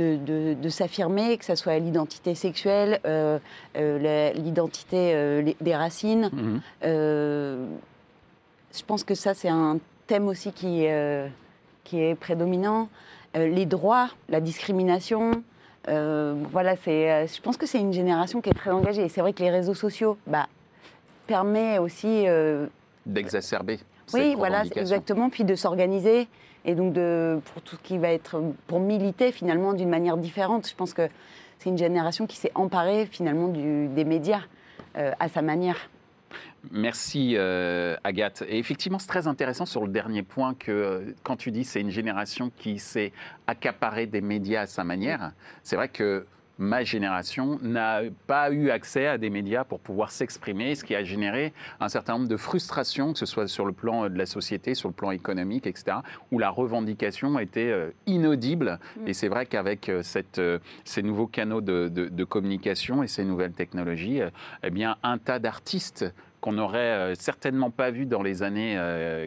de, 0.00 0.54
de, 0.54 0.68
s'affirmer, 0.68 1.36
que 1.36 1.44
ce 1.44 1.54
soit 1.54 1.78
l'identité 1.78 2.34
sexuelle, 2.34 3.00
euh, 3.04 3.38
euh, 3.76 4.32
l'identité 4.32 5.12
euh, 5.14 5.52
des 5.60 5.74
racines. 5.74 6.30
Mhm. 6.32 6.60
je 6.82 8.82
pense 8.86 9.04
que 9.04 9.14
ça, 9.14 9.34
c'est 9.34 9.48
un 9.48 9.78
thème 10.06 10.28
aussi 10.28 10.52
qui, 10.52 10.86
qui 11.84 12.00
est 12.00 12.14
prédominant. 12.14 12.88
les 13.34 13.66
droits, 13.66 14.10
la 14.28 14.40
discrimination. 14.40 15.42
voilà, 15.86 16.76
c'est, 16.76 17.26
je 17.26 17.40
pense 17.40 17.56
que 17.56 17.66
c'est 17.66 17.80
une 17.80 17.92
génération 17.92 18.40
qui 18.40 18.50
est 18.50 18.54
très 18.54 18.70
engagée. 18.70 19.04
Et 19.04 19.08
c'est 19.08 19.20
vrai 19.20 19.32
que 19.32 19.42
les 19.42 19.50
réseaux 19.50 19.74
sociaux 19.74 20.16
bah, 20.26 20.48
permettent 21.26 21.80
aussi... 21.80 22.26
D'exacerber. 23.06 23.80
Oui, 24.12 24.34
voilà, 24.36 24.64
exactement. 24.76 25.30
Puis 25.30 25.44
de 25.44 25.54
s'organiser 25.54 26.28
et 26.64 26.74
donc 26.74 26.94
pour 26.94 27.62
tout 27.62 27.76
ce 27.76 27.82
qui 27.82 27.98
va 27.98 28.10
être 28.10 28.42
pour 28.66 28.80
militer 28.80 29.32
finalement 29.32 29.72
d'une 29.72 29.88
manière 29.88 30.16
différente. 30.16 30.68
Je 30.68 30.74
pense 30.74 30.94
que 30.94 31.08
c'est 31.58 31.68
une 31.68 31.78
génération 31.78 32.26
qui 32.26 32.36
s'est 32.36 32.52
emparée 32.54 33.06
finalement 33.06 33.48
des 33.48 34.04
médias 34.04 34.42
euh, 34.96 35.12
à 35.20 35.28
sa 35.28 35.42
manière. 35.42 35.88
Merci 36.70 37.34
euh, 37.36 37.96
Agathe. 38.02 38.42
Et 38.48 38.58
effectivement, 38.58 38.98
c'est 38.98 39.08
très 39.08 39.26
intéressant 39.26 39.66
sur 39.66 39.82
le 39.82 39.88
dernier 39.92 40.22
point 40.22 40.54
que 40.54 40.70
euh, 40.72 41.14
quand 41.22 41.36
tu 41.36 41.50
dis 41.50 41.64
c'est 41.64 41.80
une 41.80 41.90
génération 41.90 42.50
qui 42.58 42.78
s'est 42.78 43.12
accaparée 43.46 44.06
des 44.06 44.20
médias 44.20 44.62
à 44.62 44.66
sa 44.66 44.84
manière, 44.84 45.32
c'est 45.62 45.76
vrai 45.76 45.88
que 45.88 46.26
ma 46.60 46.84
génération 46.84 47.58
n'a 47.62 48.02
pas 48.26 48.52
eu 48.52 48.70
accès 48.70 49.06
à 49.06 49.18
des 49.18 49.30
médias 49.30 49.64
pour 49.64 49.80
pouvoir 49.80 50.10
s'exprimer, 50.10 50.74
ce 50.74 50.84
qui 50.84 50.94
a 50.94 51.02
généré 51.02 51.54
un 51.80 51.88
certain 51.88 52.12
nombre 52.18 52.28
de 52.28 52.36
frustrations, 52.36 53.14
que 53.14 53.18
ce 53.18 53.26
soit 53.26 53.48
sur 53.48 53.64
le 53.64 53.72
plan 53.72 54.08
de 54.10 54.18
la 54.18 54.26
société, 54.26 54.74
sur 54.74 54.88
le 54.88 54.94
plan 54.94 55.10
économique, 55.10 55.66
etc., 55.66 55.96
où 56.30 56.38
la 56.38 56.50
revendication 56.50 57.38
était 57.38 57.70
euh, 57.70 57.90
inaudible. 58.06 58.78
Mm. 58.98 59.08
Et 59.08 59.14
c'est 59.14 59.28
vrai 59.28 59.46
qu'avec 59.46 59.88
euh, 59.88 60.02
euh, 60.38 60.58
ces 60.84 61.02
nouveaux 61.02 61.26
canaux 61.26 61.62
de, 61.62 62.24
communication 62.24 63.02
et 63.02 63.08
ces 63.08 63.24
nouvelles 63.24 63.52
technologies, 63.52 64.20
eh 64.62 64.70
bien, 64.70 64.96
un 65.02 65.16
tas 65.16 65.38
d'artistes 65.38 66.04
qu'on 66.40 66.52
n'aurait 66.52 67.14
certainement 67.16 67.70
pas 67.70 67.90
vu 67.90 68.06
dans 68.06 68.22
les 68.22 68.42
années 68.42 68.78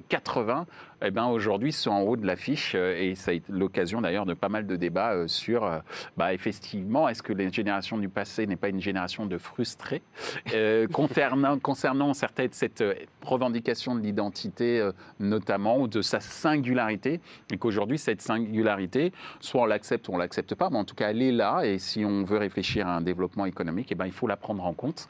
80 0.10 0.66
eh 1.06 1.12
ben, 1.12 1.26
aujourd'hui 1.26 1.74
sont 1.74 1.92
en 1.92 2.02
haut 2.02 2.16
de 2.16 2.26
l'affiche 2.26 2.74
euh, 2.76 2.96
et 2.98 3.16
ça 3.16 3.32
a 3.32 3.34
été 3.34 3.52
l'occasion 3.52 4.02
d'ailleurs 4.02 4.26
de 4.26 4.34
pas 4.34 4.48
mal 4.48 4.66
de 4.66 4.76
débats 4.78 5.12
euh, 5.12 5.28
sur, 5.28 5.66
euh, 5.66 5.80
bah, 6.16 6.34
effectivement, 6.34 7.10
est-ce 7.10 7.22
que 7.22 7.34
les 7.34 7.52
générations 7.52 7.98
du 7.98 8.08
passé 8.08 8.48
n'est 8.48 8.56
pas 8.56 8.70
une 8.70 8.80
génération 8.80 9.26
de 9.26 9.38
frustrés 9.38 10.02
concernant, 10.94 11.60
concernant 11.60 12.14
certaines, 12.14 12.54
cette 12.54 12.84
revendication 13.22 13.96
de 13.96 14.02
l'identité 14.02 14.90
notamment 15.20 15.80
ou 15.80 15.88
de 15.88 16.02
sa 16.02 16.20
singularité 16.20 17.20
et 17.52 17.58
qu'aujourd'hui 17.58 17.98
cette 17.98 18.22
singularité, 18.22 19.12
soit 19.40 19.62
on 19.62 19.66
l'accepte 19.66 20.08
ou 20.08 20.14
on 20.14 20.18
l'accepte 20.18 20.56
pas, 20.56 20.70
mais 20.70 20.78
en 20.78 20.86
tout 20.86 20.96
cas 20.96 21.10
elle 21.10 21.22
est 21.22 21.32
là 21.32 21.64
et 21.64 21.80
si 21.80 22.06
on 22.06 22.24
veut 22.24 22.38
réfléchir 22.38 22.88
à 22.88 22.96
un 22.96 23.02
développement 23.02 23.46
économique, 23.46 23.90
eh 23.92 23.96
ben, 23.96 24.06
il 24.06 24.12
faut 24.12 24.28
la 24.28 24.38
prendre 24.38 24.66
en 24.66 24.74
compte. 24.74 25.08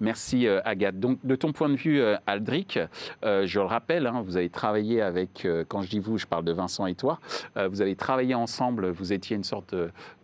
merci 0.00 0.46
Agathe. 0.48 0.98
Donc 0.98 1.18
de 1.24 1.36
ton 1.36 1.52
point 1.52 1.68
de 1.68 1.76
vue, 1.76 2.02
Aldric, 2.26 2.78
je 3.22 3.58
le 3.58 3.66
rappelle, 3.66 4.06
hein, 4.06 4.22
vous 4.24 4.36
avez 4.36 4.50
travaillé 4.50 4.89
avec, 4.98 5.44
euh, 5.44 5.64
quand 5.66 5.82
je 5.82 5.90
dis 5.90 5.98
vous, 5.98 6.18
je 6.18 6.26
parle 6.26 6.44
de 6.44 6.52
Vincent 6.52 6.86
et 6.86 6.94
toi, 6.94 7.20
euh, 7.56 7.68
vous 7.68 7.82
avez 7.82 7.94
travaillé 7.94 8.34
ensemble, 8.34 8.88
vous 8.90 9.12
étiez 9.12 9.36
une 9.36 9.44
sorte 9.44 9.74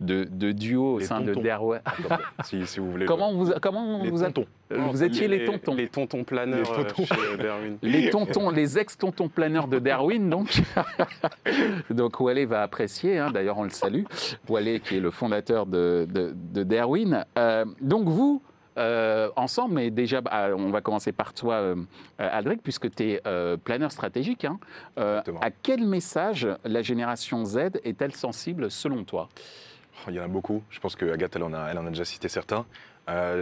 de, 0.01 0.51
duo 0.51 0.95
au 0.95 0.99
sein 0.99 1.21
de 1.21 1.33
Derway. 1.33 1.79
si, 2.43 2.65
si, 2.65 2.79
vous 2.79 2.91
voulez. 2.91 3.05
Comment 3.05 3.33
vous, 3.33 3.53
comment 3.61 4.03
les 4.03 4.09
vous, 4.09 4.23
tontons. 4.23 4.45
vous 4.69 5.03
étiez 5.03 5.27
les, 5.27 5.45
tontons. 5.45 5.75
Les 5.75 5.87
tontons 5.87 6.23
planeurs 6.23 6.77
les 6.77 6.85
tontons. 6.85 7.05
chez 7.05 7.37
Darwin. 7.37 7.77
Les 7.81 8.09
tontons, 8.09 8.49
les 8.49 8.77
ex-tontons 8.77 9.29
planeurs 9.29 9.67
de 9.67 9.79
Darwin, 9.79 10.29
donc. 10.29 10.61
donc 11.89 12.19
Wally 12.19 12.45
va 12.45 12.63
apprécier, 12.63 13.17
hein, 13.17 13.31
d'ailleurs 13.31 13.57
on 13.57 13.63
le 13.63 13.69
salue. 13.69 14.03
Wally 14.49 14.79
qui 14.79 14.97
est 14.97 14.99
le 14.99 15.11
fondateur 15.11 15.65
de, 15.65 16.07
de, 16.09 16.63
Darwin. 16.63 17.25
Euh, 17.37 17.65
donc 17.81 18.07
vous, 18.07 18.41
euh, 18.77 19.29
ensemble, 19.35 19.75
mais 19.75 19.89
déjà, 19.89 20.21
bah, 20.21 20.49
on 20.55 20.69
va 20.69 20.81
commencer 20.81 21.11
par 21.11 21.33
toi, 21.33 21.55
euh, 21.55 21.75
Aldric, 22.17 22.61
puisque 22.61 22.93
tu 22.93 23.11
es 23.11 23.21
euh, 23.25 23.57
planeur 23.57 23.91
stratégique. 23.91 24.45
Hein. 24.45 24.59
à 24.97 25.51
quel 25.51 25.85
message 25.85 26.47
la 26.63 26.81
génération 26.81 27.45
Z 27.45 27.57
est-elle 27.83 28.15
sensible 28.15 28.69
selon 28.69 29.03
toi? 29.03 29.29
Oh, 30.05 30.09
Il 30.09 30.15
y 30.15 30.19
en 30.19 30.23
a 30.23 30.27
beaucoup. 30.27 30.63
Je 30.69 30.79
pense 30.79 30.95
que 30.95 31.11
Agathe, 31.11 31.35
elle 31.35 31.43
en 31.43 31.53
a, 31.53 31.69
elle 31.71 31.77
en 31.77 31.85
a 31.85 31.89
déjà 31.89 32.05
cité 32.05 32.29
certains. 32.29 32.65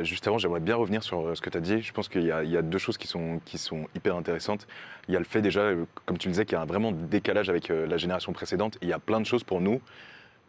juste 0.04 0.28
avant, 0.28 0.38
j'aimerais 0.38 0.60
bien 0.62 0.76
revenir 0.76 1.04
sur 1.04 1.36
ce 1.36 1.42
que 1.42 1.50
tu 1.50 1.58
as 1.58 1.62
dit. 1.62 1.82
Je 1.82 1.92
pense 1.92 2.08
qu'il 2.08 2.24
y, 2.24 2.28
y, 2.28 2.58
a 2.58 2.62
deux 2.62 2.78
choses 2.78 2.98
qui 2.98 3.08
sont, 3.08 3.42
qui 3.46 3.58
sont 3.58 3.88
hyper 3.96 4.16
intéressantes. 4.16 4.68
Il 5.08 5.14
y 5.14 5.18
a 5.18 5.20
le 5.20 5.26
fait 5.26 5.42
déjà, 5.42 5.72
comme 6.06 6.18
tu 6.18 6.28
le 6.28 6.34
disais, 6.34 6.46
qu'il 6.46 6.54
y 6.54 6.60
a 6.60 6.62
un 6.62 6.66
vraiment 6.66 6.92
décalage 6.92 7.50
avec 7.50 7.70
la 7.70 7.98
génération 7.98 8.32
précédente. 8.32 8.76
Et 8.78 8.86
il 8.86 8.90
y 8.90 8.94
a 8.94 9.00
plein 9.00 9.20
de 9.20 9.26
choses 9.26 9.44
pour 9.44 9.60
nous 9.60 9.82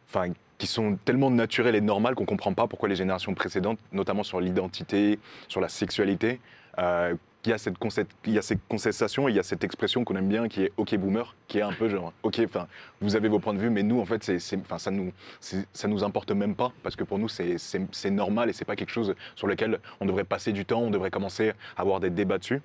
enfin, 0.08 0.32
qui 0.58 0.66
sont 0.66 0.98
tellement 1.04 1.30
naturelles 1.30 1.74
et 1.74 1.80
normales 1.80 2.14
qu'on 2.14 2.24
ne 2.24 2.28
comprend 2.28 2.54
pas 2.54 2.66
pourquoi 2.66 2.88
les 2.88 2.96
générations 2.96 3.34
précédentes, 3.34 3.78
notamment 3.92 4.22
sur 4.22 4.40
l'identité, 4.40 5.18
sur 5.48 5.60
la 5.60 5.68
sexualité, 5.68 6.40
euh, 6.78 7.14
il 7.46 7.50
y 7.50 7.52
a 7.52 7.58
cette 7.58 7.78
concept, 7.78 8.12
il 8.26 8.32
y 8.32 8.38
a 8.38 8.42
cette 8.42 8.58
il 8.68 9.34
y 9.34 9.38
a 9.38 9.42
cette 9.42 9.62
expression 9.62 10.04
qu'on 10.04 10.16
aime 10.16 10.28
bien 10.28 10.48
qui 10.48 10.64
est 10.64 10.72
OK 10.76 10.96
boomer, 10.96 11.36
qui 11.46 11.58
est 11.58 11.62
un 11.62 11.72
peu 11.72 11.88
genre 11.88 12.12
OK, 12.24 12.40
vous 13.00 13.14
avez 13.14 13.28
vos 13.28 13.38
points 13.38 13.54
de 13.54 13.60
vue, 13.60 13.70
mais 13.70 13.84
nous 13.84 14.00
en 14.00 14.04
fait 14.04 14.24
c'est, 14.24 14.58
enfin 14.58 14.78
ça 14.78 14.90
nous, 14.90 15.12
ça 15.40 15.88
nous 15.88 16.02
importe 16.02 16.32
même 16.32 16.56
pas 16.56 16.72
parce 16.82 16.96
que 16.96 17.04
pour 17.04 17.18
nous 17.18 17.28
c'est, 17.28 17.56
c'est 17.58 18.10
normal 18.10 18.50
et 18.50 18.52
c'est 18.52 18.64
pas 18.64 18.74
quelque 18.74 18.90
chose 18.90 19.14
sur 19.36 19.46
lequel 19.46 19.78
on 20.00 20.06
devrait 20.06 20.24
passer 20.24 20.52
du 20.52 20.64
temps, 20.64 20.80
on 20.80 20.90
devrait 20.90 21.12
commencer 21.12 21.52
à 21.76 21.82
avoir 21.82 22.00
des 22.00 22.10
débats 22.10 22.38
dessus. 22.38 22.62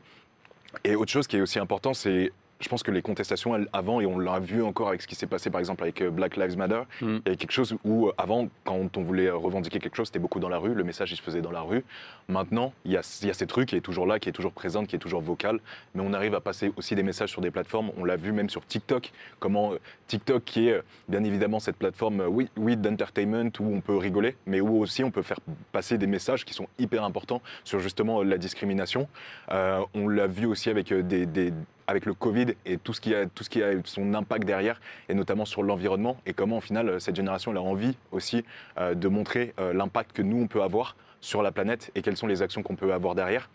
Et 0.84 0.96
autre 0.96 1.12
chose 1.12 1.28
qui 1.28 1.38
est 1.38 1.42
aussi 1.42 1.60
important, 1.60 1.94
c'est 1.94 2.32
je 2.62 2.70
pense 2.70 2.84
que 2.84 2.92
les 2.92 3.02
contestations 3.02 3.54
avant, 3.74 4.02
et 4.02 4.06
on 4.06 4.20
l'a 4.20 4.40
vu 4.40 4.64
encore 4.64 4.90
avec 4.90 5.02
ce 5.02 5.08
qui 5.08 5.16
s'est 5.16 5.28
passé 5.28 5.50
par 5.50 5.60
exemple 5.60 5.84
avec 5.84 6.02
euh, 6.02 6.10
Black 6.10 6.38
Lives 6.38 6.58
Matter, 6.58 6.82
mm. 7.02 7.18
a 7.26 7.36
quelque 7.36 7.52
chose 7.52 7.76
où 7.84 8.08
euh, 8.08 8.14
avant, 8.18 8.48
quand 8.64 8.98
on 8.98 9.02
voulait 9.02 9.30
revendiquer 9.30 9.80
quelque 9.80 9.96
chose, 9.96 10.08
c'était 10.08 10.20
beaucoup 10.20 10.40
dans 10.40 10.50
la 10.50 10.58
rue, 10.58 10.74
le 10.74 10.84
message 10.84 11.12
il 11.12 11.16
se 11.16 11.22
faisait 11.22 11.42
dans 11.42 11.52
la 11.52 11.62
rue. 11.62 11.84
Maintenant, 12.30 12.74
il 12.86 12.92
y 12.92 12.98
a, 12.98 13.20
il 13.22 13.28
y 13.28 13.32
a 13.32 13.34
ces 13.34 13.48
trucs 13.48 13.70
qui 13.70 13.76
est 13.76 13.82
toujours 13.82 14.06
là, 14.06 14.20
qui 14.20 14.30
est 14.30 14.32
toujours 14.32 14.54
présente, 14.54 14.88
qui 14.88 14.96
est 14.96 15.00
toujours 15.00 15.22
vocale, 15.22 15.60
mais 15.96 16.04
on 16.06 16.14
arrive 16.14 16.36
à 16.36 16.40
passer 16.40 16.72
aussi 16.78 16.96
des 16.96 17.04
messages 17.04 17.30
sur 17.30 17.42
des 17.42 17.52
plateformes. 17.52 17.92
On 17.98 18.06
l'a 18.06 18.16
vu 18.16 18.32
même 18.32 18.50
sur 18.50 18.66
TikTok, 18.66 19.12
comment 19.40 19.74
euh, 19.74 19.80
TikTok 20.08 20.44
qui 20.46 20.70
est 20.70 20.82
bien 21.10 21.24
évidemment 21.24 21.60
cette 21.60 21.78
plateforme, 21.78 22.24
oui, 22.28 22.50
oui 22.58 22.78
d'entertainment 22.78 23.52
où 23.60 23.76
on 23.76 23.82
peut 23.82 23.98
rigoler, 23.98 24.36
mais 24.46 24.62
où 24.62 24.80
aussi 24.80 25.04
on 25.04 25.12
peut 25.12 25.22
faire 25.22 25.40
passer 25.72 25.98
des 25.98 26.08
messages 26.08 26.46
qui 26.46 26.54
sont 26.54 26.68
hyper 26.80 27.04
importants 27.04 27.42
sur 27.64 27.80
justement 27.80 28.24
la 28.24 28.38
discrimination. 28.38 29.08
on 29.50 30.08
l'a 30.08 30.28
vu 30.28 30.46
aussi 30.46 30.70
avec 30.70 30.94
des, 30.94 31.26
des 31.26 31.54
avec 31.92 32.06
le 32.06 32.14
Covid 32.14 32.48
et 32.66 32.78
tout 32.78 32.94
ce, 32.94 33.02
qui 33.02 33.14
a, 33.14 33.28
tout 33.28 33.44
ce 33.44 33.50
qui 33.50 33.62
a 33.62 33.74
son 33.84 34.14
impact 34.14 34.46
derrière, 34.46 34.82
et 35.10 35.14
notamment 35.14 35.46
sur 35.46 35.62
l'environnement, 35.62 36.18
et 36.26 36.34
comment 36.34 36.58
au 36.58 36.62
final 36.62 37.00
cette 37.00 37.16
génération 37.16 37.56
a 37.56 37.60
envie 37.60 37.96
aussi 38.12 38.44
euh, 38.78 38.96
de 38.96 39.08
montrer 39.08 39.54
euh, 39.60 39.74
l'impact 39.74 40.14
que 40.14 40.22
nous, 40.22 40.42
on 40.42 40.48
peut 40.48 40.64
avoir 40.64 40.96
sur 41.20 41.44
la 41.44 41.52
planète 41.52 41.92
et 41.94 42.02
quelles 42.02 42.18
sont 42.18 42.28
les 42.28 42.42
actions 42.42 42.64
qu'on 42.64 42.76
peut 42.76 42.94
avoir 42.94 43.14
derrière. 43.14 43.50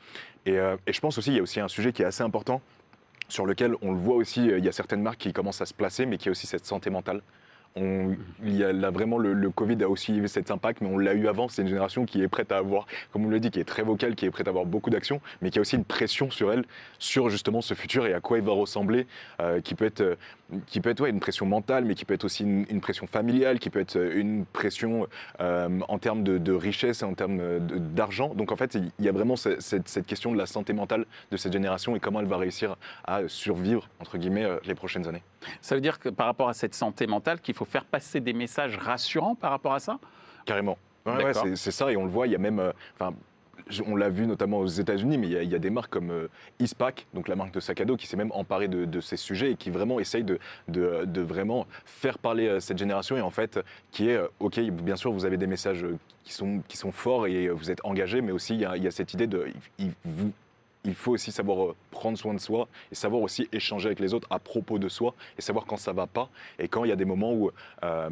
Et, 0.45 0.59
euh, 0.59 0.77
et, 0.87 0.93
je 0.93 1.01
pense 1.01 1.19
aussi, 1.19 1.31
il 1.31 1.37
y 1.37 1.41
a 1.41 1.43
aussi 1.43 1.59
un 1.59 1.69
sujet 1.69 1.93
qui 1.93 2.03
est 2.03 2.07
assez 2.07 2.23
important, 2.23 2.61
sur 3.29 3.45
lequel 3.45 3.75
on 3.83 3.91
le 3.91 3.99
voit 3.99 4.15
aussi, 4.15 4.47
il 4.47 4.65
y 4.65 4.69
a 4.69 4.73
certaines 4.73 5.03
marques 5.03 5.19
qui 5.19 5.33
commencent 5.33 5.61
à 5.61 5.67
se 5.67 5.75
placer, 5.75 6.07
mais 6.07 6.17
qui 6.17 6.29
a 6.29 6.31
aussi 6.31 6.47
cette 6.47 6.65
santé 6.65 6.91
mentale 6.91 7.23
il 7.77 8.57
y 8.57 8.65
a 8.65 8.91
vraiment 8.91 9.19
le, 9.19 9.51
Covid 9.51 9.83
a 9.83 9.89
aussi 9.89 10.27
cet 10.29 10.51
impact, 10.51 10.81
mais 10.81 10.89
on 10.89 10.99
l'a 10.99 11.15
eu 11.15 11.29
avant. 11.29 11.49
C'est 11.49 11.63
une 11.63 11.69
génération 11.69 12.07
qui 12.07 12.23
est 12.23 12.29
prête 12.29 12.53
à 12.53 12.59
avoir, 12.59 12.87
comme 13.13 13.27
on 13.27 13.29
le 13.29 13.41
dit, 13.41 13.51
qui 13.51 13.61
est 13.61 13.65
très 13.65 13.83
vocale, 13.83 14.15
qui 14.15 14.27
est 14.27 14.31
prête 14.31 14.47
à 14.47 14.51
avoir 14.51 14.65
beaucoup 14.65 14.91
d'actions, 14.91 15.21
mais 15.43 15.51
qui 15.51 15.59
a 15.59 15.61
aussi 15.61 15.77
une 15.77 15.85
pression 15.85 16.31
sur 16.31 16.53
elle, 16.53 16.65
sur 16.99 17.29
justement 17.29 17.61
ce 17.61 17.75
futur 17.75 18.07
et 18.07 18.15
à 18.15 18.21
quoi 18.21 18.39
il 18.39 18.45
va 18.45 18.53
ressembler, 18.53 19.07
euh, 19.41 19.61
qui 19.61 19.75
peut 19.75 19.85
être, 19.85 20.01
euh, 20.01 20.17
qui 20.67 20.81
peut 20.81 20.91
être 20.91 21.01
ouais, 21.01 21.11
une 21.11 21.21
pression 21.21 21.47
mentale, 21.47 21.85
mais 21.85 21.95
qui 21.95 22.05
peut 22.05 22.15
être 22.15 22.25
aussi 22.25 22.45
une, 22.45 22.81
pression 22.81 23.07
familiale, 23.07 23.59
qui 23.59 23.71
peut 23.71 23.81
être 23.81 23.97
euh, 23.97 24.19
une 24.19 24.47
pression 24.47 25.07
en 25.39 25.99
termes 25.99 26.23
de, 26.23 26.53
richesse 26.53 27.03
en 27.03 27.15
termes 27.15 27.59
d'argent. 27.95 28.35
Donc 28.35 28.53
en 28.53 28.57
fait, 28.57 28.75
il 28.75 29.05
y 29.05 29.09
a 29.09 29.13
vraiment 29.13 29.37
cette, 29.37 30.07
question 30.07 30.33
de 30.33 30.39
la 30.39 30.47
santé 30.47 30.73
mentale 30.73 31.05
de 31.31 31.37
cette 31.37 31.53
génération 31.53 31.97
et 31.97 32.01
comment 32.01 32.21
elle 32.21 32.27
va 32.27 32.39
réussir 32.39 32.77
à 33.05 33.29
survivre 33.29 33.89
entre 34.01 34.19
guillemets 34.19 34.47
les 34.65 34.75
prochaines 34.75 35.07
années. 35.09 35.23
Ça 35.61 35.75
veut 35.75 35.81
dire 35.81 35.99
que 35.99 36.09
par 36.09 36.27
rapport 36.27 36.49
à 36.49 36.55
cette 36.55 36.75
santé 36.75 37.07
mentale, 37.07 37.41
qu'il 37.41 37.55
faut 37.55 37.65
faire 37.65 37.85
passer 37.85 38.21
des 38.21 38.33
messages 38.33 38.77
rassurants 38.77 39.35
par 39.35 39.51
rapport 39.51 39.75
à 39.75 39.81
ça? 39.81 39.99
Carrément. 40.45 40.79
Ouais, 41.07 41.33
c'est 41.55 41.71
ça, 41.71 41.93
et 41.93 41.97
on 41.97 42.05
le 42.05 42.11
voit, 42.11 42.27
il 42.27 42.33
y 42.33 42.37
a 42.37 42.39
même. 42.39 42.59
Euh, 42.59 42.73
on 43.87 43.97
l'a 43.97 44.09
vu 44.09 44.27
notamment 44.27 44.59
aux 44.59 44.67
États-Unis, 44.67 45.19
mais 45.19 45.27
il 45.27 45.51
y, 45.51 45.55
a, 45.55 45.59
des 45.59 45.71
marques 45.71 45.91
comme 45.91 46.11
euh, 46.11 46.29
Eastpak, 46.61 47.07
donc 47.15 47.27
la 47.27 47.35
marque 47.35 47.53
de 47.53 47.59
sac 47.59 47.81
à 47.81 47.85
dos, 47.85 47.97
qui 47.97 48.07
s'est 48.07 48.17
même 48.17 48.31
emparée 48.33 48.69
de, 48.69 49.01
ces 49.01 49.17
sujets 49.17 49.53
et 49.53 49.57
qui 49.57 49.71
vraiment 49.71 49.99
essaye 49.99 50.23
de, 50.23 50.39
de, 50.69 51.21
vraiment 51.21 51.67
faire 51.85 52.19
parler 52.19 52.47
euh, 52.47 52.61
cette 52.61 52.79
génération 52.79 53.17
et 53.17 53.21
en 53.21 53.31
fait, 53.31 53.59
qui 53.91 54.09
est, 54.09 54.21
ok, 54.39 54.61
bien 54.61 54.95
sûr, 54.95 55.11
vous 55.11 55.25
avez 55.25 55.37
des 55.37 55.49
messages 55.49 55.85
qui 56.23 56.33
sont, 56.33 56.63
qui 56.69 56.77
sont 56.77 56.93
forts 56.93 57.27
et 57.27 57.49
vous 57.49 57.71
êtes 57.71 57.85
engagés, 57.85 58.21
mais 58.21 58.31
aussi 58.31 58.55
il 58.55 58.61
y 58.61 58.65
a, 58.65 58.77
il 58.77 58.85
y 58.85 58.87
a 58.87 58.93
cette 58.93 59.15
idée 59.15 59.27
de, 59.27 59.49
vous, 60.05 60.33
il 60.87 60.95
faut 60.95 61.13
aussi 61.13 61.33
savoir 61.33 61.65
euh, 61.65 61.77
prendre 61.91 62.17
soin 62.17 62.33
de 62.33 62.39
soi 62.39 62.69
et 62.91 62.95
savoir 62.95 63.23
aussi 63.23 63.49
échanger 63.53 63.87
avec 63.87 64.01
les 64.01 64.15
autres 64.15 64.29
à 64.31 64.39
propos 64.39 64.79
de 64.79 64.89
soi 64.89 65.15
et 65.39 65.43
savoir 65.43 65.67
quand 65.67 65.77
ça 65.77 65.93
va 65.93 66.07
pas. 66.07 66.31
Et 66.59 66.69
quand 66.69 66.85
il 66.85 66.89
y 66.89 66.93
a 66.93 66.97
des 66.97 67.05
moments 67.05 67.33
où 67.33 67.51
euh, 67.83 68.11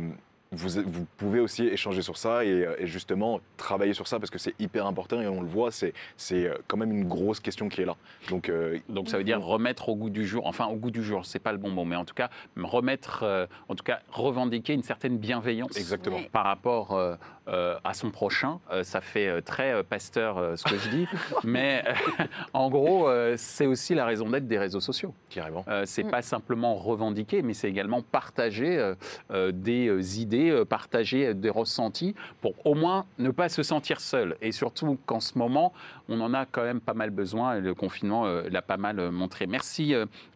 vous, 0.55 0.83
vous 0.87 1.07
pouvez 1.17 1.41
aussi 1.41 1.67
échanger 1.67 2.03
sur 2.03 2.17
ça 2.17 2.45
et, 2.45 2.67
et 2.79 2.87
justement 2.87 3.41
travailler 3.57 3.95
sur 3.95 4.09
ça 4.09 4.19
parce 4.19 4.31
que 4.31 4.39
c'est 4.39 4.55
hyper 4.59 4.87
important 4.87 5.21
et 5.21 5.29
on 5.29 5.41
le 5.41 5.49
voit, 5.49 5.71
c'est 5.71 5.93
c'est 6.17 6.51
quand 6.67 6.77
même 6.77 6.93
une 6.93 7.09
grosse 7.09 7.41
question 7.41 7.69
qui 7.69 7.83
est 7.83 7.85
là. 7.85 7.97
Donc, 8.31 8.49
euh, 8.49 8.79
Donc 8.89 9.09
ça 9.09 9.19
veut 9.19 9.25
dire 9.25 9.41
remettre 9.43 9.89
au 9.89 9.97
goût 9.97 10.11
du 10.11 10.27
jour, 10.27 10.47
enfin 10.47 10.67
au 10.67 10.77
goût 10.77 10.91
du 10.91 11.03
jour, 11.03 11.25
c'est 11.25 11.39
pas 11.39 11.53
le 11.53 11.59
bon 11.59 11.71
mot, 11.71 11.85
mais 11.85 11.97
en 11.97 12.05
tout 12.05 12.15
cas 12.15 12.31
remettre, 12.57 13.23
euh, 13.23 13.47
en 13.69 13.75
tout 13.75 13.85
cas 13.85 14.01
revendiquer 14.11 14.73
une 14.73 14.83
certaine 14.83 15.19
bienveillance 15.19 15.77
Exactement. 15.77 16.21
Par 16.33 16.45
rapport 16.45 16.93
euh, 16.93 17.17
euh, 17.49 17.77
à 17.85 17.93
son 17.93 18.11
prochain. 18.11 18.59
Euh, 18.73 18.85
ça 18.85 19.03
fait 19.03 19.29
euh, 19.29 19.41
très 19.43 19.75
euh, 19.75 19.83
pasteur 19.83 20.39
euh, 20.39 20.57
ce 20.57 20.65
que 20.65 20.79
je 20.79 20.89
dis, 20.89 21.07
mais 21.45 21.85
euh, 21.87 22.25
en 22.55 22.71
gros 22.71 23.07
euh, 23.07 23.35
c'est 23.37 23.67
aussi 23.67 23.95
la 23.95 24.07
raison 24.07 24.31
d'être 24.31 24.49
des 24.49 24.59
réseaux 24.59 24.81
sociaux. 24.81 25.13
carrément. 25.29 25.63
Euh, 25.69 25.83
c'est 25.85 26.05
pas 26.05 26.23
simplement 26.23 26.75
revendiquer, 26.75 27.43
mais 27.43 27.53
c'est 27.53 27.69
également 27.69 28.01
partager 28.01 28.79
euh, 28.79 28.95
euh, 29.31 29.53
des 29.53 29.89
euh, 29.89 30.01
idées, 30.17 30.44
euh, 30.51 30.65
partager 30.65 31.35
des 31.35 31.51
ressentis 31.51 32.15
pour 32.41 32.55
au 32.65 32.75
moins 32.75 33.07
ne 33.19 33.31
pas 33.31 33.49
se 33.49 33.63
sentir 33.63 34.01
seul. 34.01 34.37
Et 34.41 34.53
surtout 34.53 34.99
qu'en 35.07 35.21
ce 35.21 35.39
moment, 35.39 35.73
on 36.09 36.21
en 36.21 36.35
a 36.35 36.47
quand 36.47 36.63
même 36.63 36.81
pas 36.81 36.95
mal 36.95 37.11
besoin 37.11 37.57
et 37.57 37.61
le 37.61 37.75
confinement 37.75 38.27
euh, 38.27 38.49
l'a 38.51 38.63
pas 38.63 38.77
mal 38.77 38.99
euh, 38.99 39.11
montré. 39.11 39.47
Merci 39.47 39.95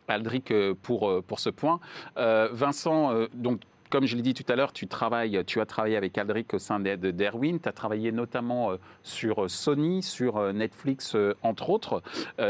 Aldric 0.09 0.53
pour, 0.83 1.23
pour 1.25 1.39
ce 1.39 1.51
point. 1.51 1.81
Vincent, 2.17 3.13
donc. 3.35 3.61
Comme 3.91 4.05
je 4.05 4.17
l'ai 4.17 4.23
dit 4.23 4.35
tout 4.35 4.45
à 4.53 4.57
l'heure, 4.57 4.73
tu, 4.73 4.87
as 4.87 5.67
travaillé 5.67 5.97
avec 5.97 6.19
Aldric 6.19 6.53
au 6.53 6.59
sein 6.59 6.79
d'Ed- 6.79 7.07
d'Erwin. 7.07 7.59
Tu 7.59 7.69
as 7.69 7.73
travaillé 7.73 8.13
notamment 8.13 8.73
euh, 8.73 8.77
sur 9.03 9.45
euh, 9.45 9.49
Sony, 9.49 10.03
sur 10.03 10.37
euh, 10.37 10.53
Netflix, 10.53 11.17
entre 11.43 11.71
autres. 11.71 12.03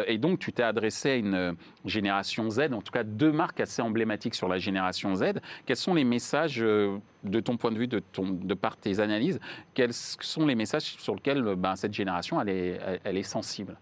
Et 0.06 0.18
donc, 0.18 0.38
tu 0.38 0.52
t'es 0.52 0.62
adressé 0.62 1.10
à 1.10 1.14
une 1.14 1.56
génération 1.84 2.50
Z, 2.50 2.72
en 2.72 2.82
tout 2.82 2.92
cas 2.92 3.04
deux 3.04 3.30
marques 3.32 3.60
assez 3.60 3.82
emblématiques 3.82 4.34
sur 4.34 4.48
la 4.48 4.58
génération 4.58 5.14
Z. 5.14 5.34
Quels 5.66 5.76
sont 5.76 5.94
les 5.94 6.04
messages, 6.04 6.58
de 6.58 7.40
ton 7.40 7.56
point 7.56 7.70
de 7.70 7.78
vue, 7.78 7.86
de, 7.86 8.00
ton, 8.00 8.28
de 8.28 8.54
par 8.54 8.76
tes 8.76 9.00
analyses, 9.00 9.38
quels 9.74 9.92
sont 9.92 10.46
les 10.46 10.54
messages 10.54 10.96
sur 10.98 11.14
lesquels 11.14 11.42
ben, 11.56 11.76
cette 11.76 11.94
génération 11.94 12.40
est, 12.42 12.80
elle- 13.04 13.16
est 13.16 13.22
sensible? 13.22 13.76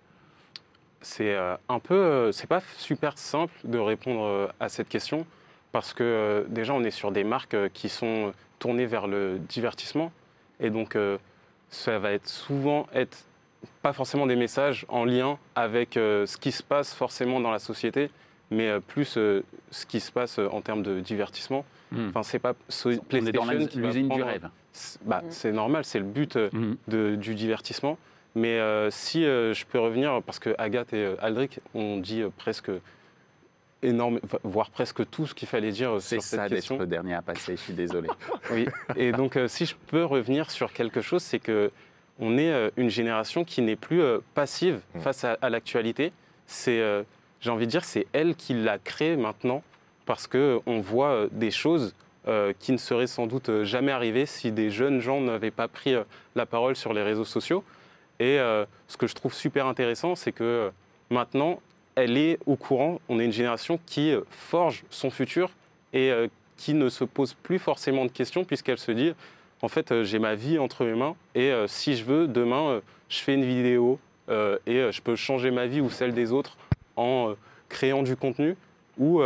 C'est 1.01 1.37
un 1.69 1.79
peu, 1.79 2.33
c'est 2.33 2.49
pas 2.49 2.61
super 2.77 3.17
simple 3.19 3.55
de 3.65 3.79
répondre 3.79 4.53
à 4.61 4.69
cette 4.69 4.89
question 4.89 5.27
parce 5.73 5.93
que 5.93 6.03
euh, 6.05 6.45
déjà 6.49 6.73
on 6.75 6.83
est 6.85 6.91
sur 6.91 7.13
des 7.13 7.25
marques 7.25 7.55
euh, 7.55 7.69
qui 7.73 7.89
sont 7.89 8.33
tournées 8.59 8.87
vers 8.87 9.07
le 9.07 9.39
divertissement 9.39 10.11
et 10.61 10.71
donc 10.71 10.97
euh, 10.97 11.19
ça 11.71 11.99
va 11.99 12.13
être 12.13 12.29
souvent 12.29 12.87
être 12.95 13.25
pas 13.83 13.93
forcément 13.93 14.27
des 14.27 14.37
messages 14.37 14.87
en 14.89 15.05
lien 15.05 15.39
avec 15.55 15.97
euh, 15.97 16.25
ce 16.27 16.37
qui 16.37 16.53
se 16.53 16.63
passe 16.63 16.95
forcément 16.95 17.41
dans 17.41 17.51
la 17.51 17.59
société, 17.59 18.11
mais 18.51 18.69
euh, 18.69 18.81
plus 18.81 19.17
euh, 19.19 19.43
ce 19.71 19.85
qui 19.87 19.99
se 20.01 20.13
passe 20.13 20.39
euh, 20.39 20.49
en 20.53 20.61
termes 20.61 20.83
de 20.83 21.01
divertissement. 21.01 21.65
Hmm. 21.91 22.09
Enfin, 22.11 22.23
c'est 22.23 22.39
pas 22.39 22.55
so- 22.69 22.91
On 22.91 22.93
est 22.93 22.97
dans 23.33 23.45
PlayStation 23.45 23.81
l'usine 23.83 24.09
du 24.09 24.23
rêve. 24.23 24.49
C'est 24.73 25.03
bah, 25.05 25.23
c'est 25.31 25.53
normal, 25.53 25.85
c'est 25.85 25.99
le 25.99 26.05
but 26.05 26.37
euh, 26.37 26.49
de- 26.87 27.17
du 27.17 27.35
divertissement. 27.35 27.99
Mais 28.35 28.59
euh, 28.61 28.91
si 28.91 29.25
euh, 29.25 29.53
je 29.55 29.65
peux 29.67 29.81
revenir, 29.81 30.21
parce 30.25 30.39
que 30.39 30.55
Agathe 30.59 30.93
et 30.93 31.05
euh, 31.05 31.17
Aldric 31.21 31.59
ont 31.75 31.97
dit 31.97 32.23
euh, 32.23 32.29
presque 32.37 32.71
énorme, 33.83 34.21
voire 34.43 34.71
presque 34.71 35.09
tout 35.11 35.27
ce 35.27 35.35
qu'il 35.35 35.49
fallait 35.49 35.71
dire 35.73 35.97
C'est 36.01 36.17
sur 36.17 36.23
cette 36.23 36.41
ça 36.41 36.49
question. 36.49 36.75
d'être 36.77 36.81
le 36.83 36.87
dernier 36.87 37.15
à 37.15 37.23
passer, 37.23 37.57
je 37.57 37.61
suis 37.63 37.73
désolé. 37.75 38.09
Oui. 38.51 38.67
Et 38.97 39.13
donc, 39.13 39.37
euh, 39.37 39.49
si 39.49 39.67
je 39.67 39.75
peux 39.89 40.05
revenir 40.05 40.51
sur 40.51 40.73
quelque 40.73 41.01
chose, 41.01 41.23
c'est 41.23 41.39
que 41.39 41.71
on 42.19 42.39
est 42.39 42.51
euh, 42.51 42.71
une 42.77 42.89
génération 42.89 43.45
qui 43.45 43.61
n'est 43.63 43.77
plus 43.77 44.01
euh, 44.03 44.19
passive 44.35 44.81
Mm. 44.95 45.01
face 45.01 45.25
à, 45.25 45.37
à 45.43 45.51
l'actualité. 45.51 46.13
C'est, 46.47 46.81
euh, 46.81 47.03
j'ai 47.41 47.51
envie 47.51 47.67
de 47.67 47.71
dire, 47.71 47.85
c'est 47.85 48.07
elle 48.13 48.35
qui 48.35 48.55
l'a 48.55 48.79
créée 48.79 49.17
maintenant, 49.17 49.63
parce 50.07 50.27
que 50.27 50.39
euh, 50.39 50.59
on 50.67 50.81
voit 50.81 51.09
euh, 51.11 51.29
des 51.33 51.51
choses 51.51 51.95
euh, 52.29 52.53
qui 52.59 52.73
ne 52.73 52.79
seraient 52.79 53.07
sans 53.07 53.27
doute 53.27 53.51
euh, 53.51 53.65
jamais 53.65 53.93
arrivées 53.93 54.27
si 54.27 54.51
des 54.53 54.71
jeunes 54.71 55.01
gens 55.01 55.21
n'avaient 55.21 55.51
pas 55.51 55.69
pris 55.69 55.95
euh, 55.95 56.03
la 56.35 56.47
parole 56.47 56.75
sur 56.77 56.93
les 56.95 57.03
réseaux 57.03 57.25
sociaux. 57.27 57.63
Et 58.19 58.39
euh, 58.39 58.65
ce 58.89 58.97
que 58.97 59.07
je 59.07 59.15
trouve 59.15 59.35
super 59.35 59.67
intéressant, 59.67 60.15
c'est 60.17 60.33
que 60.33 60.43
euh, 60.43 60.71
maintenant, 61.11 61.61
elle 61.97 62.17
est 62.17 62.39
au 62.47 62.55
courant. 62.55 63.01
On 63.09 63.19
est 63.19 63.25
une 63.25 63.33
génération 63.33 63.81
qui 63.87 64.13
euh, 64.13 64.21
forge 64.31 64.85
son 64.91 65.11
futur 65.11 65.51
et 65.93 66.13
euh, 66.13 66.29
qui 66.57 66.75
ne 66.75 66.89
se 66.89 67.03
pose 67.03 67.35
plus 67.35 67.59
forcément 67.59 68.05
de 68.05 68.11
questions 68.11 68.45
puisqu'elle 68.45 68.79
se 68.79 68.93
dit 68.93 69.13
en 69.63 69.69
fait 69.69 69.91
euh, 69.91 70.05
j'ai 70.05 70.19
ma 70.19 70.35
vie 70.35 70.59
entre 70.59 70.85
mes 70.85 70.95
mains 70.95 71.17
et 71.35 71.53
si 71.67 71.97
je 71.97 72.05
veux 72.05 72.29
demain 72.29 72.81
je 73.09 73.19
fais 73.19 73.35
une 73.35 73.45
vidéo 73.45 73.99
et 74.29 74.91
je 74.91 75.01
peux 75.03 75.17
changer 75.17 75.51
ma 75.51 75.67
vie 75.67 75.81
ou 75.81 75.91
celle 75.91 76.13
des 76.13 76.33
autres 76.33 76.57
en 76.97 77.35
créant 77.69 78.03
du 78.03 78.17
contenu 78.17 78.57
ou 78.99 79.21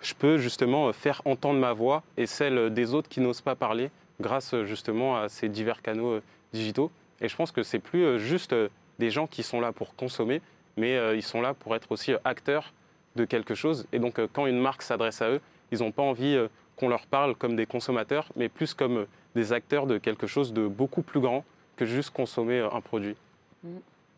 je 0.00 0.14
peux 0.14 0.38
justement 0.38 0.92
faire 0.92 1.22
entendre 1.24 1.58
ma 1.58 1.72
voix 1.72 2.02
et 2.16 2.26
celle 2.26 2.72
des 2.72 2.94
autres 2.94 3.08
qui 3.08 3.20
n'osent 3.20 3.40
pas 3.40 3.56
parler 3.56 3.90
grâce 4.20 4.54
justement 4.64 5.16
à 5.16 5.28
ces 5.28 5.48
divers 5.48 5.82
canaux 5.82 6.20
digitaux 6.52 6.90
et 7.20 7.28
je 7.28 7.34
pense 7.34 7.50
que 7.50 7.62
c'est 7.62 7.78
plus 7.78 8.18
juste 8.20 8.54
des 8.98 9.10
gens 9.10 9.26
qui 9.26 9.42
sont 9.42 9.60
là 9.60 9.72
pour 9.72 9.96
consommer 9.96 10.40
mais 10.78 10.96
euh, 10.96 11.16
ils 11.16 11.22
sont 11.22 11.40
là 11.40 11.54
pour 11.54 11.74
être 11.74 11.92
aussi 11.92 12.12
euh, 12.12 12.18
acteurs 12.24 12.72
de 13.16 13.24
quelque 13.24 13.54
chose 13.54 13.86
et 13.92 13.98
donc 13.98 14.18
euh, 14.18 14.28
quand 14.32 14.46
une 14.46 14.60
marque 14.60 14.82
s'adresse 14.82 15.20
à 15.20 15.30
eux 15.30 15.40
ils 15.72 15.80
n'ont 15.80 15.92
pas 15.92 16.02
envie 16.02 16.38
qu'on 16.76 16.88
leur 16.88 17.06
parle 17.06 17.34
comme 17.34 17.54
des 17.54 17.66
consommateurs, 17.66 18.32
mais 18.36 18.48
plus 18.48 18.72
comme 18.72 19.04
des 19.34 19.52
acteurs 19.52 19.86
de 19.86 19.98
quelque 19.98 20.26
chose 20.26 20.54
de 20.54 20.66
beaucoup 20.66 21.02
plus 21.02 21.20
grand 21.20 21.44
que 21.76 21.84
juste 21.84 22.08
consommer 22.08 22.60
un 22.60 22.80
produit. 22.80 23.16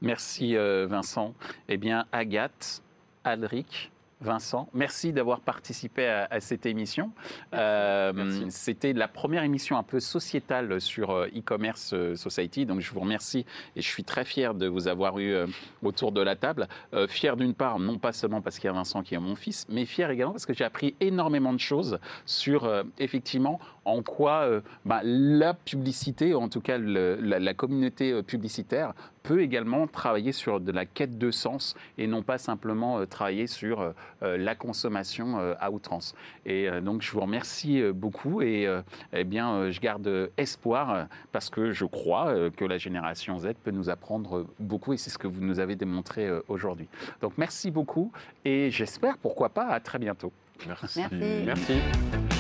Merci 0.00 0.54
Vincent. 0.54 1.34
Eh 1.68 1.76
bien, 1.76 2.06
Agathe, 2.12 2.82
Aldric, 3.24 3.90
Vincent, 4.20 4.68
merci 4.74 5.12
d'avoir 5.12 5.40
participé 5.40 6.06
à, 6.06 6.28
à 6.30 6.40
cette 6.40 6.66
émission. 6.66 7.10
Euh. 7.54 8.46
C'était 8.50 8.92
la 8.92 9.08
première 9.08 9.44
émission 9.44 9.78
un 9.78 9.82
peu 9.82 9.98
sociétale 9.98 10.80
sur 10.80 11.10
euh, 11.10 11.26
e-commerce 11.28 11.92
euh, 11.94 12.14
society, 12.16 12.66
donc 12.66 12.80
je 12.80 12.92
vous 12.92 13.00
remercie 13.00 13.46
et 13.76 13.80
je 13.80 13.88
suis 13.88 14.04
très 14.04 14.26
fier 14.26 14.54
de 14.54 14.66
vous 14.66 14.88
avoir 14.88 15.18
eu 15.18 15.32
euh, 15.32 15.46
autour 15.82 16.12
de 16.12 16.20
la 16.20 16.36
table. 16.36 16.68
Euh, 16.92 17.06
fier 17.06 17.36
d'une 17.36 17.54
part, 17.54 17.78
non 17.78 17.98
pas 17.98 18.12
seulement 18.12 18.42
parce 18.42 18.58
qu'il 18.58 18.66
y 18.66 18.70
a 18.70 18.74
Vincent 18.74 19.02
qui 19.02 19.14
est 19.14 19.18
mon 19.18 19.36
fils, 19.36 19.66
mais 19.70 19.86
fier 19.86 20.10
également 20.10 20.32
parce 20.32 20.46
que 20.46 20.54
j'ai 20.54 20.64
appris 20.64 20.94
énormément 21.00 21.54
de 21.54 21.60
choses 21.60 21.98
sur 22.26 22.70
effectivement 22.98 23.58
en 23.90 24.02
quoi 24.02 24.42
euh, 24.42 24.60
bah, 24.84 25.00
la 25.04 25.54
publicité, 25.54 26.34
ou 26.34 26.38
en 26.40 26.48
tout 26.48 26.60
cas 26.60 26.78
le- 26.78 27.16
la, 27.20 27.38
la 27.38 27.54
communauté 27.54 28.12
euh, 28.12 28.22
publicitaire, 28.22 28.92
peut 29.22 29.42
également 29.42 29.86
travailler 29.86 30.32
sur 30.32 30.60
de 30.60 30.72
la 30.72 30.86
quête 30.86 31.18
de 31.18 31.30
sens 31.30 31.74
et 31.98 32.06
non 32.06 32.22
pas 32.22 32.38
simplement 32.38 32.98
euh, 33.00 33.04
travailler 33.06 33.46
sur 33.46 33.80
euh, 34.22 34.36
la 34.38 34.54
consommation 34.54 35.38
euh, 35.38 35.52
à 35.60 35.70
outrance. 35.70 36.14
Et 36.46 36.68
euh, 36.70 36.80
donc 36.80 37.02
je 37.02 37.12
vous 37.12 37.20
remercie 37.20 37.82
euh, 37.82 37.92
beaucoup 37.92 38.40
et 38.40 38.66
euh, 38.66 38.80
eh 39.12 39.24
bien 39.24 39.52
euh, 39.52 39.70
je 39.72 39.80
garde 39.80 40.30
espoir 40.38 41.06
parce 41.32 41.50
que 41.50 41.70
je 41.72 41.84
crois 41.84 42.28
euh, 42.28 42.48
que 42.50 42.64
la 42.64 42.78
génération 42.78 43.38
Z 43.38 43.48
peut 43.62 43.72
nous 43.72 43.90
apprendre 43.90 44.46
beaucoup 44.58 44.94
et 44.94 44.96
c'est 44.96 45.10
ce 45.10 45.18
que 45.18 45.26
vous 45.28 45.42
nous 45.42 45.60
avez 45.60 45.76
démontré 45.76 46.26
euh, 46.26 46.40
aujourd'hui. 46.48 46.88
Donc 47.20 47.32
merci 47.36 47.70
beaucoup 47.70 48.10
et 48.46 48.70
j'espère 48.70 49.18
pourquoi 49.18 49.50
pas 49.50 49.66
à 49.66 49.80
très 49.80 49.98
bientôt. 49.98 50.32
Merci. 50.66 51.00
Merci. 51.00 51.44
Merci. 51.44 52.39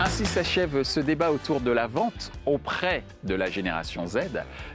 Ainsi 0.00 0.26
s'achève 0.26 0.82
ce 0.82 0.98
débat 0.98 1.30
autour 1.30 1.60
de 1.60 1.70
la 1.70 1.86
vente 1.86 2.32
auprès 2.46 3.04
de 3.22 3.34
la 3.36 3.48
génération 3.48 4.08
Z. 4.08 4.18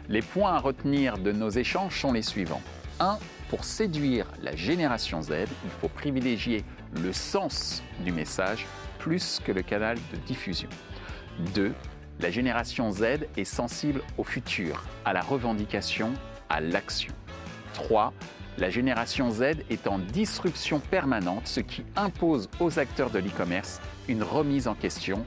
Les 0.07 0.21
points 0.21 0.53
à 0.53 0.59
retenir 0.59 1.17
de 1.17 1.33
nos 1.33 1.49
échanges 1.49 1.99
sont 1.99 2.13
les 2.13 2.21
suivants. 2.21 2.61
1. 3.01 3.19
Pour 3.49 3.65
séduire 3.65 4.27
la 4.41 4.55
génération 4.55 5.21
Z, 5.21 5.31
il 5.65 5.71
faut 5.81 5.89
privilégier 5.89 6.63
le 7.03 7.11
sens 7.11 7.83
du 8.05 8.13
message 8.13 8.65
plus 8.97 9.41
que 9.43 9.51
le 9.51 9.61
canal 9.61 9.97
de 10.13 10.17
diffusion. 10.25 10.69
2. 11.53 11.73
La 12.21 12.31
génération 12.31 12.89
Z 12.89 13.27
est 13.35 13.43
sensible 13.43 14.01
au 14.17 14.23
futur, 14.23 14.85
à 15.03 15.11
la 15.11 15.21
revendication, 15.21 16.13
à 16.47 16.61
l'action. 16.61 17.13
3. 17.73 18.13
La 18.57 18.69
génération 18.69 19.29
Z 19.31 19.41
est 19.69 19.87
en 19.87 19.99
disruption 19.99 20.79
permanente, 20.79 21.47
ce 21.47 21.59
qui 21.59 21.85
impose 21.95 22.49
aux 22.59 22.79
acteurs 22.79 23.09
de 23.09 23.19
l'e-commerce 23.19 23.79
une 24.07 24.23
remise 24.23 24.67
en 24.67 24.75
question 24.75 25.25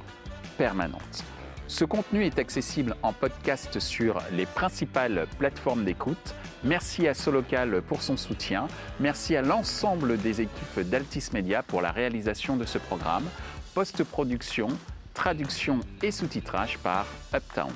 permanente. 0.58 1.24
Ce 1.68 1.87
contenu 1.87 2.26
est 2.26 2.38
accessible 2.38 2.94
en 3.02 3.14
podcast 3.14 3.78
sur 3.78 4.20
les 4.32 4.44
principales 4.44 5.26
plateformes 5.38 5.85
d'écoute. 5.85 6.35
Merci 6.64 7.08
à 7.08 7.14
Solocal 7.14 7.80
pour 7.80 8.02
son 8.02 8.18
soutien. 8.18 8.68
Merci 9.00 9.37
à 9.37 9.42
l'ensemble 9.42 10.18
des 10.18 10.42
équipes 10.42 10.80
d'Altis 10.80 11.30
Media 11.32 11.62
pour 11.62 11.80
la 11.80 11.90
réalisation 11.90 12.58
de 12.58 12.66
ce 12.66 12.76
programme. 12.76 13.24
Post-production, 13.74 14.68
traduction 15.14 15.80
et 16.02 16.11
sous-titrage 16.11 16.76
par 16.78 17.06
Uptown. 17.35 17.72